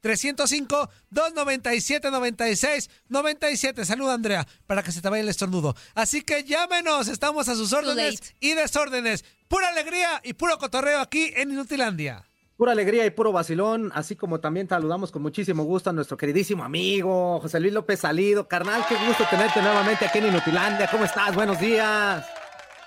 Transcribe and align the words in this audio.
Pacho 0.00 0.88
305-297-96-97. 1.12 3.84
Saluda, 3.84 4.14
Andrea, 4.14 4.46
para 4.66 4.82
que 4.82 4.90
se 4.92 5.02
te 5.02 5.08
vaya 5.08 5.22
el 5.22 5.28
estornudo. 5.28 5.74
Así 5.94 6.22
que 6.22 6.42
llámenos, 6.44 7.06
estamos 7.08 7.48
a 7.48 7.54
sus 7.54 7.72
órdenes 7.72 8.34
y 8.40 8.54
desórdenes. 8.54 9.24
Pura 9.48 9.68
alegría 9.68 10.20
y 10.24 10.32
puro 10.34 10.58
cotorreo 10.58 11.00
aquí 11.00 11.32
en 11.36 11.52
Inutilandia. 11.52 12.24
Pura 12.56 12.72
alegría 12.72 13.06
y 13.06 13.10
puro 13.10 13.30
vacilón, 13.30 13.92
así 13.94 14.16
como 14.16 14.40
también 14.40 14.68
saludamos 14.68 15.12
con 15.12 15.22
muchísimo 15.22 15.62
gusto 15.62 15.90
a 15.90 15.92
nuestro 15.92 16.16
queridísimo 16.16 16.64
amigo 16.64 17.38
José 17.40 17.60
Luis 17.60 17.72
López 17.72 18.00
Salido. 18.00 18.48
Carnal, 18.48 18.82
qué 18.88 18.96
gusto 19.06 19.22
tenerte 19.30 19.62
nuevamente 19.62 20.06
aquí 20.06 20.18
en 20.18 20.26
Inutilandia. 20.26 20.88
¿Cómo 20.90 21.04
estás? 21.04 21.36
Buenos 21.36 21.60
días. 21.60 22.26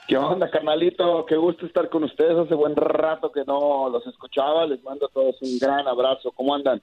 ¿Qué 0.09 0.17
onda, 0.17 0.52
carnalito? 0.52 1.25
Qué 1.25 1.38
gusto 1.38 1.66
estar 1.66 1.89
con 1.89 2.03
ustedes. 2.03 2.38
Hace 2.38 2.53
buen 2.53 2.75
rato 2.75 3.31
que 3.31 3.45
no 3.45 3.88
los 3.88 4.05
escuchaba. 4.07 4.66
Les 4.66 4.83
mando 4.83 5.05
a 5.05 5.09
todos 5.09 5.38
un 5.41 5.57
gran 5.57 5.88
abrazo. 5.88 6.33
¿Cómo 6.33 6.53
andan? 6.53 6.81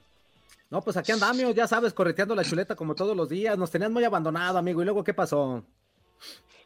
No, 0.69 0.81
pues 0.81 0.97
aquí 0.97 1.11
andamos, 1.11 1.55
ya 1.55 1.67
sabes, 1.67 1.93
correteando 1.93 2.35
la 2.35 2.43
chuleta 2.43 2.75
como 2.75 2.93
todos 2.93 3.17
los 3.17 3.27
días. 3.27 3.57
Nos 3.57 3.71
tenías 3.71 3.89
muy 3.89 4.03
abandonado, 4.03 4.57
amigo. 4.59 4.81
¿Y 4.81 4.85
luego 4.85 5.03
qué 5.03 5.13
pasó? 5.13 5.63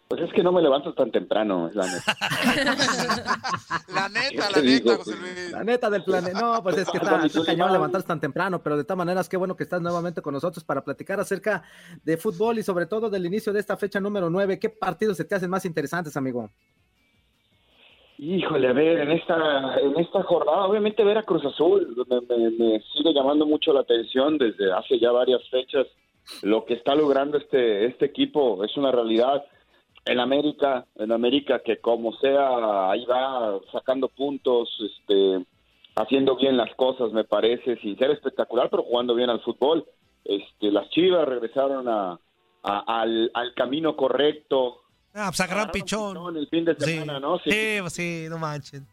Pues 0.09 0.21
es 0.21 0.33
que 0.33 0.43
no 0.43 0.51
me 0.51 0.61
levanto 0.61 0.93
tan 0.93 1.09
temprano, 1.09 1.71
la 1.73 1.87
neta. 1.87 2.17
la 3.87 4.09
neta, 4.09 4.51
la 4.51 4.61
neta, 4.61 4.97
José 4.97 5.15
Luis. 5.15 5.51
La 5.51 5.63
neta 5.63 5.89
del 5.89 6.03
planeta. 6.03 6.39
No, 6.39 6.61
pues 6.61 6.77
es 6.77 6.89
que 6.89 6.97
está, 6.97 7.25
está 7.25 7.45
cañón 7.45 7.71
levantarse 7.71 8.05
tan 8.05 8.19
temprano, 8.19 8.61
pero 8.61 8.75
de 8.77 8.83
todas 8.83 8.97
maneras, 8.97 9.29
qué 9.29 9.37
bueno 9.37 9.55
que 9.55 9.63
estás 9.63 9.81
nuevamente 9.81 10.21
con 10.21 10.33
nosotros 10.33 10.63
para 10.65 10.83
platicar 10.83 11.19
acerca 11.19 11.63
de 12.03 12.17
fútbol 12.17 12.59
y 12.59 12.63
sobre 12.63 12.85
todo 12.85 13.09
del 13.09 13.25
inicio 13.25 13.53
de 13.53 13.61
esta 13.61 13.77
fecha 13.77 13.99
número 14.01 14.29
9. 14.29 14.59
¿Qué 14.59 14.69
partidos 14.69 15.17
se 15.17 15.23
te 15.23 15.35
hacen 15.35 15.49
más 15.49 15.65
interesantes, 15.65 16.15
amigo? 16.17 16.51
Híjole, 18.25 18.69
a 18.69 18.73
ver, 18.73 18.99
en 18.99 19.11
esta, 19.11 19.75
en 19.81 19.99
esta 19.99 20.23
jornada, 20.23 20.65
obviamente 20.65 21.03
ver 21.03 21.17
a 21.17 21.23
Cruz 21.23 21.43
Azul 21.43 21.93
me, 22.07 22.21
me, 22.51 22.79
sigue 22.95 23.13
llamando 23.13 23.45
mucho 23.45 23.73
la 23.73 23.81
atención 23.81 24.37
desde 24.37 24.71
hace 24.71 24.97
ya 24.97 25.11
varias 25.11 25.41
fechas. 25.49 25.87
Lo 26.41 26.63
que 26.63 26.75
está 26.75 26.95
logrando 26.95 27.37
este, 27.37 27.85
este 27.85 28.05
equipo 28.05 28.63
es 28.63 28.77
una 28.77 28.93
realidad. 28.93 29.43
En 30.05 30.21
América, 30.21 30.85
en 30.95 31.11
América 31.11 31.59
que 31.65 31.81
como 31.81 32.13
sea, 32.13 32.91
ahí 32.91 33.03
va 33.03 33.59
sacando 33.73 34.07
puntos, 34.07 34.69
este, 34.79 35.45
haciendo 35.95 36.37
bien 36.37 36.55
las 36.55 36.73
cosas, 36.75 37.11
me 37.11 37.25
parece, 37.25 37.75
sin 37.81 37.97
ser 37.97 38.11
espectacular, 38.11 38.69
pero 38.69 38.83
jugando 38.83 39.15
bien 39.15 39.31
al 39.31 39.41
fútbol. 39.41 39.85
Este, 40.23 40.71
las 40.71 40.89
Chivas 40.91 41.27
regresaron 41.27 41.89
a, 41.89 42.17
al, 42.61 43.31
al 43.33 43.53
camino 43.53 43.97
correcto, 43.97 44.82
Ah, 45.13 45.27
pues 45.29 45.39
agarraron 45.41 45.71
pichón. 45.71 46.37
el 46.37 46.47
fin 46.47 46.65
de 46.65 46.75
semana, 46.75 47.15
sí. 47.15 47.21
¿no? 47.21 47.37
Sí. 47.39 47.51
sí, 47.51 47.77
pues 47.81 47.93
sí, 47.93 48.25
no 48.29 48.37
manchen. 48.39 48.87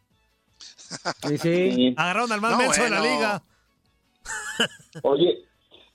Sí, 1.27 1.37
sí. 1.37 1.93
Agarraron 1.97 2.31
al 2.31 2.41
más 2.41 2.51
no, 2.51 2.83
de 2.83 2.89
la 2.89 2.99
liga. 2.99 3.43
Oye, 5.03 5.45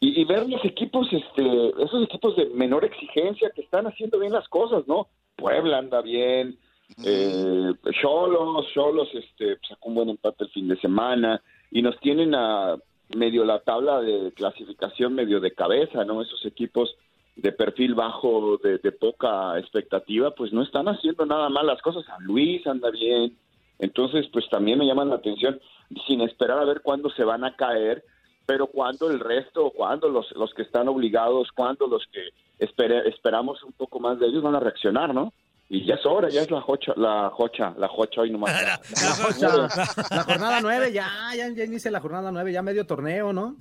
y, 0.00 0.20
y, 0.20 0.24
ver 0.24 0.48
los 0.48 0.64
equipos, 0.64 1.06
este, 1.12 1.68
esos 1.82 2.04
equipos 2.04 2.36
de 2.36 2.46
menor 2.46 2.84
exigencia 2.84 3.50
que 3.54 3.62
están 3.62 3.86
haciendo 3.86 4.18
bien 4.18 4.32
las 4.32 4.48
cosas, 4.48 4.86
¿no? 4.88 5.08
Puebla 5.36 5.78
anda 5.78 6.00
bien, 6.02 6.58
eh, 7.04 7.72
Cholos, 8.00 8.66
Cholos, 8.72 9.08
este, 9.12 9.58
sacó 9.68 9.88
un 9.88 9.94
buen 9.94 10.08
empate 10.10 10.44
el 10.44 10.50
fin 10.50 10.68
de 10.68 10.80
semana 10.80 11.42
y 11.70 11.82
nos 11.82 11.98
tienen 12.00 12.34
a 12.34 12.76
medio 13.14 13.44
la 13.44 13.60
tabla 13.60 14.00
de 14.00 14.32
clasificación 14.32 15.14
medio 15.14 15.40
de 15.40 15.52
cabeza, 15.52 16.04
¿no? 16.04 16.22
Esos 16.22 16.44
equipos 16.46 16.96
de 17.36 17.52
perfil 17.52 17.94
bajo, 17.94 18.58
de, 18.62 18.92
poca 18.92 19.58
expectativa, 19.58 20.30
pues 20.34 20.52
no 20.52 20.62
están 20.62 20.88
haciendo 20.88 21.26
nada 21.26 21.48
mal 21.50 21.66
las 21.66 21.82
cosas. 21.82 22.04
San 22.06 22.24
Luis 22.24 22.66
anda 22.66 22.90
bien. 22.90 23.36
Entonces, 23.78 24.26
pues 24.32 24.48
también 24.50 24.78
me 24.78 24.86
llaman 24.86 25.10
la 25.10 25.16
atención, 25.16 25.60
sin 26.06 26.22
esperar 26.22 26.58
a 26.58 26.64
ver 26.64 26.80
cuándo 26.80 27.10
se 27.10 27.24
van 27.24 27.44
a 27.44 27.54
caer, 27.54 28.02
pero 28.46 28.68
cuándo 28.68 29.10
el 29.10 29.20
resto, 29.20 29.70
cuándo 29.76 30.08
los, 30.08 30.32
los 30.32 30.54
que 30.54 30.62
están 30.62 30.88
obligados, 30.88 31.52
cuándo 31.54 31.86
los 31.86 32.06
que 32.10 32.30
esperamos 32.58 33.62
un 33.64 33.72
poco 33.72 34.00
más 34.00 34.18
de 34.18 34.28
ellos 34.28 34.42
van 34.42 34.54
a 34.54 34.60
reaccionar, 34.60 35.14
¿no? 35.14 35.32
Y 35.68 35.84
ya 35.84 35.96
es 35.96 36.06
hora, 36.06 36.30
ya 36.30 36.42
es 36.42 36.50
la 36.50 36.60
jocha, 36.60 36.92
la 36.96 37.28
jocha, 37.30 37.74
la 37.76 37.88
jocha 37.88 38.22
hoy 38.22 38.30
nomás. 38.30 38.52
la, 39.40 39.48
la, 39.48 39.68
la, 40.10 40.22
jornada 40.22 40.60
nueve, 40.62 40.92
ya, 40.92 41.10
ya, 41.36 41.48
ya 41.48 41.64
inicia 41.64 41.90
la 41.90 42.00
jornada 42.00 42.32
nueve, 42.32 42.52
ya 42.52 42.62
medio 42.62 42.86
torneo, 42.86 43.32
¿no? 43.32 43.56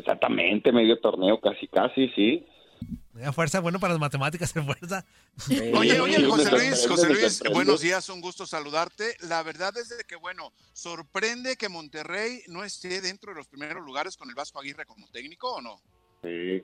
Exactamente, 0.00 0.72
medio 0.72 0.98
torneo, 0.98 1.38
casi, 1.40 1.68
casi, 1.68 2.08
sí. 2.10 2.46
fuerza, 3.32 3.60
bueno 3.60 3.78
para 3.78 3.92
las 3.92 4.00
matemáticas, 4.00 4.54
en 4.56 4.64
fuerza. 4.64 5.04
Oye, 5.78 6.00
oye, 6.00 6.24
José 6.24 6.50
Luis, 6.50 6.88
José 6.88 7.08
Luis, 7.08 7.42
buenos 7.52 7.82
días, 7.82 8.08
un 8.08 8.22
gusto 8.22 8.46
saludarte. 8.46 9.14
La 9.28 9.42
verdad 9.42 9.76
es 9.76 9.90
de 9.90 10.04
que, 10.04 10.16
bueno, 10.16 10.52
sorprende 10.72 11.56
que 11.56 11.68
Monterrey 11.68 12.40
no 12.48 12.64
esté 12.64 13.02
dentro 13.02 13.32
de 13.32 13.38
los 13.38 13.46
primeros 13.46 13.84
lugares 13.84 14.16
con 14.16 14.30
el 14.30 14.34
Vasco 14.34 14.58
Aguirre 14.58 14.86
como 14.86 15.06
técnico, 15.08 15.54
¿o 15.54 15.60
no? 15.60 15.76
Sí, 16.22 16.62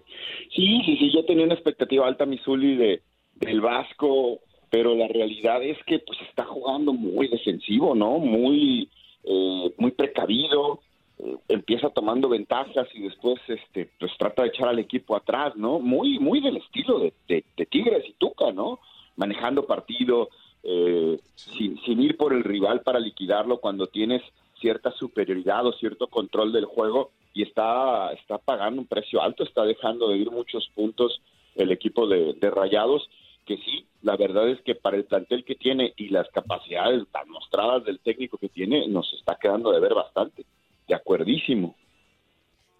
sí, 0.54 0.82
sí, 0.84 0.96
sí 0.98 1.12
yo 1.14 1.24
tenía 1.26 1.44
una 1.44 1.54
expectativa 1.54 2.06
alta, 2.06 2.24
Misuli, 2.24 2.76
de, 2.76 3.02
del 3.34 3.60
Vasco, 3.60 4.40
pero 4.70 4.94
la 4.94 5.08
realidad 5.08 5.62
es 5.62 5.76
que 5.86 5.98
pues 5.98 6.18
está 6.28 6.44
jugando 6.46 6.94
muy 6.94 7.28
defensivo, 7.28 7.94
¿no? 7.94 8.18
Muy, 8.18 8.90
eh, 9.24 9.74
muy 9.76 9.90
precavido 9.90 10.80
eh, 11.18 11.36
empieza 11.48 11.90
tomando 11.90 12.28
ventajas 12.28 12.88
y 12.94 13.02
después 13.02 13.40
este 13.48 13.90
pues 13.98 14.12
trata 14.18 14.42
de 14.42 14.48
echar 14.48 14.68
al 14.68 14.78
equipo 14.78 15.16
atrás, 15.16 15.56
¿no? 15.56 15.80
Muy 15.80 16.18
muy 16.18 16.40
del 16.40 16.58
estilo 16.58 16.98
de, 16.98 17.12
de, 17.26 17.66
Tigres 17.66 18.04
y 18.06 18.12
Tuca, 18.14 18.52
¿no? 18.52 18.80
Manejando 19.16 19.66
partido 19.66 20.28
eh, 20.62 21.18
sin, 21.34 21.80
sin 21.82 22.02
ir 22.02 22.16
por 22.16 22.32
el 22.32 22.44
rival 22.44 22.82
para 22.82 23.00
liquidarlo 23.00 23.58
cuando 23.58 23.86
tienes 23.86 24.22
cierta 24.60 24.90
superioridad 24.92 25.66
o 25.66 25.72
cierto 25.72 26.08
control 26.08 26.52
del 26.52 26.66
juego 26.66 27.12
y 27.32 27.42
está 27.42 28.12
está 28.12 28.38
pagando 28.38 28.80
un 28.80 28.86
precio 28.86 29.22
alto, 29.22 29.42
está 29.42 29.64
dejando 29.64 30.08
de 30.08 30.18
ir 30.18 30.30
muchos 30.30 30.68
puntos 30.74 31.22
el 31.54 31.70
equipo 31.72 32.06
de, 32.06 32.34
de 32.34 32.50
Rayados 32.50 33.08
que 33.46 33.56
sí, 33.58 33.86
la 34.02 34.16
verdad 34.16 34.48
es 34.50 34.60
que 34.62 34.74
para 34.74 34.96
el 34.96 35.04
plantel 35.04 35.44
que 35.44 35.54
tiene 35.54 35.94
y 35.96 36.08
las 36.08 36.28
capacidades 36.30 37.06
tan 37.12 37.30
mostradas 37.30 37.84
del 37.84 38.00
técnico 38.00 38.36
que 38.36 38.48
tiene, 38.48 38.88
nos 38.88 39.10
está 39.14 39.38
quedando 39.40 39.70
de 39.70 39.80
ver 39.80 39.94
bastante. 39.94 40.44
De 40.88 40.94
acuerdísimo. 40.94 41.76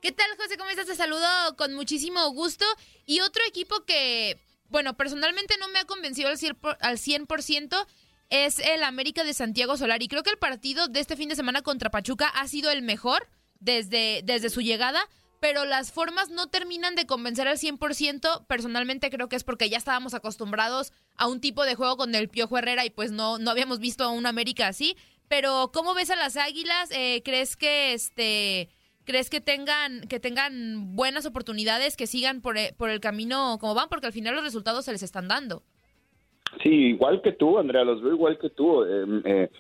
¿Qué 0.01 0.13
tal, 0.13 0.29
José? 0.37 0.57
¿Cómo 0.57 0.71
estás? 0.71 0.87
Te 0.87 0.95
saludo 0.95 1.27
con 1.57 1.75
muchísimo 1.75 2.31
gusto. 2.31 2.65
Y 3.07 3.21
otro 3.21 3.43
equipo 3.49 3.85
que, 3.85 4.39
bueno, 4.69 4.97
personalmente 4.97 5.55
no 5.59 5.69
me 5.69 5.81
ha 5.81 5.85
convencido 5.85 6.29
al 6.29 6.37
100%, 6.37 7.87
es 8.31 8.59
el 8.59 8.83
América 8.83 9.25
de 9.25 9.35
Santiago 9.35 9.77
Solar. 9.77 10.03
Y 10.03 10.09
creo 10.09 10.23
que 10.23 10.31
el 10.31 10.39
partido 10.39 10.89
de 10.89 11.01
este 11.01 11.17
fin 11.17 11.29
de 11.29 11.37
semana 11.37 11.63
contra 11.63 11.91
Pachuca 11.91 12.29
ha 12.29 12.47
sido 12.49 12.71
el 12.71 12.83
mejor 12.83 13.29
desde, 13.61 14.21
desde 14.25 14.51
su 14.51 14.61
llegada, 14.61 15.01
pero 15.41 15.65
las 15.65 15.93
formas 15.93 16.31
no 16.31 16.49
terminan 16.49 16.95
de 16.95 17.07
convencer 17.07 17.49
al 17.49 17.59
100%. 17.59 18.47
Personalmente 18.47 19.11
creo 19.11 19.29
que 19.29 19.37
es 19.37 19.45
porque 19.45 19.69
ya 19.69 19.79
estábamos 19.79 20.15
acostumbrados 20.15 20.93
a 21.17 21.29
un 21.29 21.41
tipo 21.41 21.65
de 21.65 21.75
juego 21.75 21.97
con 21.97 22.15
el 22.15 22.29
Piojo 22.29 22.59
Herrera 22.59 22.85
y 22.85 22.91
pues 22.91 23.13
no, 23.13 23.39
no 23.39 23.51
habíamos 23.51 23.79
visto 23.79 24.05
a 24.05 24.09
un 24.09 24.27
América 24.27 24.69
así. 24.69 24.97
Pero 25.29 25.71
¿cómo 25.73 25.95
ves 25.95 26.11
a 26.11 26.17
las 26.17 26.37
Águilas? 26.37 26.91
Eh, 26.93 27.23
¿Crees 27.25 27.57
que 27.57 27.93
este 27.93 28.69
crees 29.05 29.31
que 29.31 29.41
tengan 29.41 30.03
que 30.09 30.21
tengan 30.21 30.97
buenas 30.97 31.27
oportunidades, 31.27 31.97
que 31.97 32.07
sigan 32.07 32.41
por, 32.41 32.59
eh, 32.59 32.75
por 32.77 32.91
el 32.91 33.01
camino 33.01 33.59
como 33.61 33.75
van, 33.75 33.89
porque 33.89 34.07
al 34.07 34.13
final 34.13 34.35
los 34.35 34.45
resultados 34.45 34.85
se 34.85 34.93
les 34.93 35.03
están 35.03 35.29
dando? 35.29 35.63
Sí, 36.63 36.71
igual 36.71 37.23
que 37.23 37.33
tú, 37.33 37.59
Andrea, 37.59 37.85
los 37.85 38.03
veo 38.03 38.15
igual 38.15 38.39
que 38.39 38.51
tú. 38.51 38.85
Em, 38.85 39.23
eh, 39.25 39.51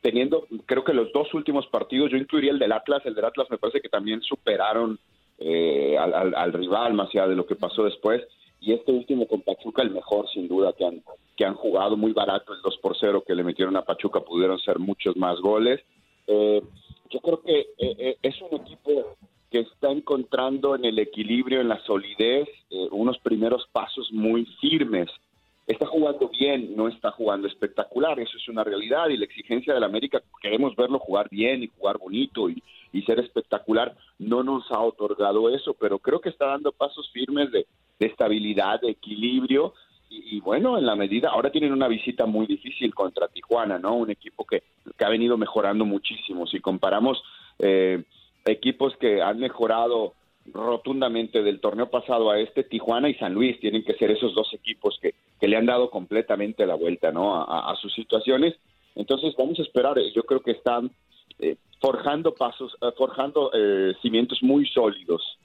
teniendo, 0.00 0.46
creo 0.66 0.82
que 0.82 0.92
los 0.92 1.12
dos 1.12 1.32
últimos 1.34 1.66
partidos, 1.68 2.10
yo 2.10 2.16
incluiría 2.16 2.50
el 2.50 2.58
del 2.58 2.72
Atlas, 2.72 3.02
el 3.04 3.14
del 3.14 3.24
Atlas 3.24 3.48
me 3.50 3.58
parece 3.58 3.80
que 3.80 3.88
también 3.88 4.20
superaron 4.22 4.98
al, 5.98 6.34
al, 6.36 6.52
rival 6.52 6.94
más 6.94 7.08
allá 7.08 7.26
de 7.26 7.34
lo 7.34 7.46
que 7.46 7.56
pasó 7.56 7.82
después 7.82 8.22
y 8.60 8.72
este 8.72 8.92
último 8.92 9.26
con 9.26 9.40
Pachuca 9.40 9.82
el 9.82 9.90
mejor 9.90 10.28
sin 10.30 10.46
duda 10.46 10.72
que 10.72 10.84
han, 10.84 11.02
que 11.36 11.44
han 11.44 11.54
jugado 11.54 11.96
muy 11.96 12.12
barato 12.12 12.52
el 12.52 12.62
2 12.62 12.78
por 12.78 12.96
0 12.98 13.24
que 13.26 13.34
le 13.34 13.44
metieron 13.44 13.76
a 13.76 13.82
Pachuca, 13.82 14.20
pudieron 14.20 14.58
ser 14.58 14.78
muchos 14.78 15.16
más 15.16 15.40
goles. 15.40 15.80
Eh, 16.26 16.62
yo 17.10 17.20
creo 17.20 17.42
que 17.42 17.60
eh, 17.60 17.66
eh, 17.78 18.16
es 18.22 18.34
un 18.42 18.60
equipo 18.60 19.16
que 19.50 19.60
está 19.60 19.90
encontrando 19.90 20.74
en 20.74 20.84
el 20.84 20.98
equilibrio, 20.98 21.60
en 21.60 21.68
la 21.68 21.78
solidez, 21.84 22.48
unos 22.90 23.18
primeros 23.18 23.68
pasos 23.72 24.10
muy 24.10 24.46
firmes 24.62 25.10
está 25.66 25.86
jugando 25.86 26.28
bien, 26.28 26.74
no 26.76 26.88
está 26.88 27.10
jugando 27.12 27.46
espectacular, 27.46 28.18
eso 28.18 28.36
es 28.36 28.48
una 28.48 28.64
realidad 28.64 29.08
y 29.08 29.16
la 29.16 29.24
exigencia 29.24 29.74
del 29.74 29.84
América, 29.84 30.22
queremos 30.40 30.74
verlo 30.76 30.98
jugar 30.98 31.28
bien 31.30 31.62
y 31.62 31.68
jugar 31.68 31.98
bonito 31.98 32.48
y, 32.48 32.62
ser 33.06 33.18
espectacular, 33.18 33.96
no 34.18 34.44
nos 34.44 34.70
ha 34.70 34.78
otorgado 34.78 35.48
eso, 35.48 35.74
pero 35.74 35.98
creo 35.98 36.20
que 36.20 36.28
está 36.28 36.46
dando 36.46 36.72
pasos 36.72 37.10
firmes 37.10 37.50
de, 37.50 37.66
estabilidad, 37.98 38.80
de 38.80 38.90
equilibrio 38.90 39.74
y, 40.14 40.40
bueno, 40.40 40.76
en 40.78 40.86
la 40.86 40.94
medida, 40.94 41.30
ahora 41.30 41.50
tienen 41.50 41.72
una 41.72 41.88
visita 41.88 42.26
muy 42.26 42.46
difícil 42.46 42.94
contra 42.94 43.28
Tijuana, 43.28 43.78
¿no? 43.78 43.94
Un 43.96 44.10
equipo 44.10 44.44
que, 44.44 44.62
ha 45.02 45.08
venido 45.08 45.36
mejorando 45.36 45.84
muchísimo, 45.84 46.46
si 46.46 46.60
comparamos 46.60 47.22
eh, 47.58 48.02
equipos 48.44 48.96
que 48.96 49.22
han 49.22 49.38
mejorado 49.38 50.14
rotundamente 50.46 51.42
del 51.42 51.60
torneo 51.60 51.88
pasado 51.88 52.30
a 52.30 52.38
este, 52.38 52.64
Tijuana 52.64 53.08
y 53.08 53.14
San 53.14 53.34
Luis 53.34 53.58
tienen 53.60 53.84
que 53.84 53.94
ser 53.94 54.10
esos 54.10 54.34
dos 54.34 54.52
equipos 54.52 54.98
que, 55.00 55.14
que 55.40 55.48
le 55.48 55.56
han 55.56 55.66
dado 55.66 55.90
completamente 55.90 56.66
la 56.66 56.74
vuelta 56.74 57.12
¿no? 57.12 57.42
a, 57.42 57.74
sus 57.76 57.92
situaciones. 57.94 58.54
Entonces 58.94 59.34
vamos 59.36 59.58
a 59.58 59.62
esperar, 59.62 59.96
yo 60.14 60.24
creo 60.24 60.40
que 60.40 60.52
están 60.52 60.90
eh, 61.38 61.56
forjando 61.80 62.34
pasos, 62.34 62.76
eh, 62.80 62.90
forjando 62.96 63.50
eh, 63.54 63.94
cimientos 64.02 64.42
muy 64.42 64.66
sólidos 64.66 65.38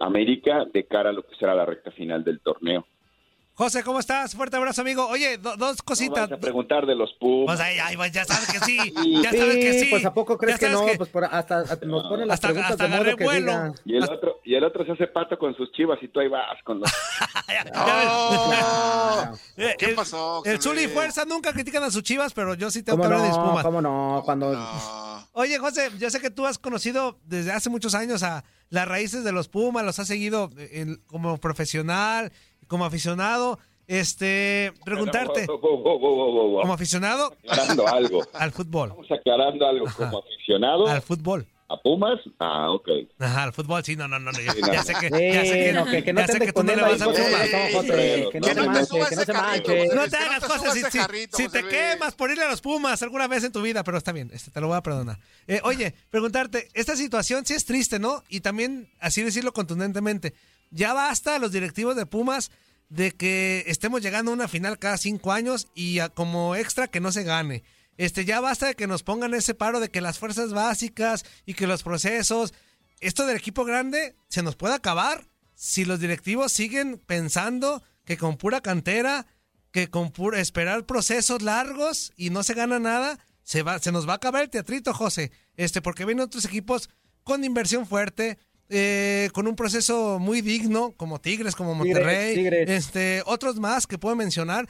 América 0.00 0.64
de 0.64 0.84
cara 0.84 1.10
a 1.10 1.12
lo 1.12 1.22
que 1.24 1.34
será 1.34 1.54
la 1.54 1.66
recta 1.66 1.90
final 1.90 2.24
del 2.24 2.40
torneo. 2.40 2.86
José, 3.58 3.82
¿cómo 3.82 3.98
estás? 3.98 4.36
Fuerte 4.36 4.56
abrazo, 4.56 4.82
amigo. 4.82 5.08
Oye, 5.08 5.36
dos 5.36 5.82
cositas. 5.82 6.30
No 6.30 6.36
a 6.36 6.38
preguntar 6.38 6.86
de 6.86 6.94
los 6.94 7.12
Pumas. 7.14 7.56
Pues 7.56 7.60
ahí, 7.60 7.76
ahí, 7.80 7.96
pues 7.96 8.12
ya 8.12 8.24
sabes 8.24 8.52
que 8.52 8.60
sí. 8.60 8.78
Ya 9.20 9.32
sabes 9.32 9.56
que 9.56 9.80
sí. 9.80 9.86
Pues 9.90 10.04
a 10.04 10.14
poco 10.14 10.38
crees 10.38 10.60
que 10.60 10.68
no, 10.68 10.86
pues 10.96 11.08
por, 11.08 11.24
hasta, 11.24 11.64
nos 11.84 12.06
ponen 12.06 12.28
las 12.28 12.38
preguntas 12.38 12.70
hasta 12.70 12.86
de 12.86 12.96
modo 12.96 13.16
que 13.16 13.28
diga. 13.28 13.74
Y 13.84 13.96
el 13.96 14.04
otro, 14.04 14.40
y 14.44 14.54
el 14.54 14.62
otro 14.62 14.84
se 14.86 14.92
hace 14.92 15.08
pato 15.08 15.36
con 15.36 15.56
sus 15.56 15.72
chivas 15.72 15.98
y 16.00 16.06
tú 16.06 16.20
ahí 16.20 16.28
vas 16.28 16.62
con 16.62 16.78
los. 16.78 16.88
Eh, 19.56 19.74
¿Qué 19.76 19.88
pasó? 19.88 20.44
El 20.44 20.62
Zuli 20.62 20.84
y 20.84 20.88
Fuerza 20.88 21.24
nunca 21.24 21.52
critican 21.52 21.82
a 21.82 21.90
sus 21.90 22.04
chivas, 22.04 22.32
pero 22.32 22.54
yo 22.54 22.70
sí 22.70 22.84
tengo 22.84 22.98
que 22.98 23.06
hablar 23.06 23.22
de 23.22 23.28
mis 23.28 23.38
Pumas. 23.38 23.64
¿Cómo 23.64 23.82
no? 23.82 24.22
Cuando. 24.24 24.56
Oye, 25.32 25.58
José, 25.58 25.90
yo 25.98 26.10
sé 26.10 26.20
que 26.20 26.30
tú 26.30 26.46
has 26.46 26.58
conocido 26.58 27.18
desde 27.24 27.50
hace 27.50 27.70
muchos 27.70 27.96
años 27.96 28.22
a 28.22 28.44
las 28.70 28.86
raíces 28.86 29.24
de 29.24 29.32
los 29.32 29.48
Pumas, 29.48 29.84
los 29.84 29.98
has 29.98 30.06
seguido 30.06 30.50
como 31.06 31.38
profesional, 31.38 32.32
como 32.68 32.84
aficionado. 32.84 33.58
Este, 33.88 34.74
preguntarte, 34.84 35.46
como 35.46 36.72
aficionado, 36.74 37.34
aclarando 37.48 37.88
algo. 37.94 38.22
al 38.34 38.52
fútbol. 38.52 38.90
Estamos 38.90 39.10
aclarando 39.10 39.66
algo, 39.66 39.86
como 39.96 40.18
aficionado. 40.18 40.86
Al 40.86 41.00
fútbol. 41.00 41.46
¿A 41.70 41.76
Pumas? 41.82 42.18
Ah, 42.38 42.70
ok. 42.70 42.88
Ajá, 43.18 43.44
al 43.44 43.52
fútbol, 43.52 43.84
sí, 43.84 43.94
no, 43.94 44.08
no, 44.08 44.18
no. 44.18 44.30
Ya, 44.32 44.52
sé 44.82 44.94
que, 44.94 45.10
ya 45.10 45.44
sé 45.44 45.52
que, 45.52 45.72
no, 45.74 45.84
que, 45.84 46.02
que 46.02 46.12
no 46.14 46.24
te 46.24 46.38
que 46.38 46.52
tú 46.52 46.62
no 46.62 46.74
le 46.74 46.80
vas 46.80 47.00
a 47.00 47.04
Pumas. 47.04 47.20
Que 48.30 48.40
no 48.40 48.46
se 48.46 49.32
manche, 49.32 49.62
que 49.62 49.86
no. 49.88 49.94
No 49.94 50.08
te 50.08 50.16
hagas 50.16 50.44
cosas 50.44 50.72
si, 50.72 51.26
si 51.30 51.48
te 51.48 51.68
quemas 51.68 52.14
por 52.14 52.30
irle 52.30 52.44
a 52.44 52.50
los 52.50 52.62
Pumas 52.62 53.02
alguna 53.02 53.26
vez 53.28 53.44
en 53.44 53.52
tu 53.52 53.60
vida, 53.60 53.84
pero 53.84 53.98
está 53.98 54.12
bien, 54.12 54.30
este, 54.32 54.50
te 54.50 54.60
lo 54.62 54.68
voy 54.68 54.78
a 54.78 54.82
perdonar. 54.82 55.18
Eh, 55.46 55.60
oye, 55.62 55.94
preguntarte, 56.10 56.68
esta 56.72 56.96
situación 56.96 57.44
sí 57.44 57.52
es 57.52 57.66
triste, 57.66 57.98
¿no? 57.98 58.22
Y 58.30 58.40
también, 58.40 58.88
así 58.98 59.22
decirlo 59.22 59.52
contundentemente, 59.52 60.32
ya 60.70 60.92
basta 60.92 61.38
los 61.38 61.52
directivos 61.52 61.96
de 61.96 62.06
Pumas 62.06 62.50
de 62.88 63.12
que 63.12 63.64
estemos 63.66 64.00
llegando 64.00 64.30
a 64.30 64.34
una 64.34 64.48
final 64.48 64.78
cada 64.78 64.96
cinco 64.96 65.32
años 65.32 65.68
y 65.74 66.00
como 66.14 66.56
extra 66.56 66.88
que 66.88 67.00
no 67.00 67.12
se 67.12 67.24
gane. 67.24 67.64
Este, 67.96 68.24
ya 68.24 68.40
basta 68.40 68.66
de 68.66 68.74
que 68.74 68.86
nos 68.86 69.02
pongan 69.02 69.34
ese 69.34 69.54
paro 69.54 69.80
de 69.80 69.90
que 69.90 70.00
las 70.00 70.18
fuerzas 70.18 70.52
básicas 70.52 71.24
y 71.44 71.54
que 71.54 71.66
los 71.66 71.82
procesos, 71.82 72.54
esto 73.00 73.26
del 73.26 73.36
equipo 73.36 73.64
grande 73.64 74.14
se 74.28 74.42
nos 74.42 74.56
puede 74.56 74.74
acabar 74.74 75.26
si 75.54 75.84
los 75.84 75.98
directivos 75.98 76.52
siguen 76.52 76.98
pensando 77.04 77.82
que 78.04 78.16
con 78.16 78.36
pura 78.36 78.60
cantera, 78.60 79.26
que 79.72 79.90
con 79.90 80.12
pura, 80.12 80.40
esperar 80.40 80.86
procesos 80.86 81.42
largos 81.42 82.12
y 82.16 82.30
no 82.30 82.44
se 82.44 82.54
gana 82.54 82.78
nada, 82.78 83.18
se 83.42 83.62
va, 83.62 83.80
se 83.80 83.90
nos 83.90 84.08
va 84.08 84.12
a 84.12 84.16
acabar 84.16 84.42
el 84.42 84.50
teatrito, 84.50 84.94
José. 84.94 85.32
Este, 85.56 85.82
porque 85.82 86.04
vienen 86.04 86.24
otros 86.24 86.44
equipos 86.44 86.90
con 87.24 87.44
inversión 87.44 87.86
fuerte, 87.86 88.38
eh, 88.70 89.30
con 89.32 89.46
un 89.46 89.56
proceso 89.56 90.18
muy 90.18 90.40
digno, 90.40 90.92
como 90.96 91.20
Tigres, 91.20 91.56
como 91.56 91.74
Monterrey, 91.74 92.46
este, 92.68 93.22
otros 93.26 93.56
más 93.58 93.86
que 93.86 93.98
puedo 93.98 94.14
mencionar, 94.14 94.66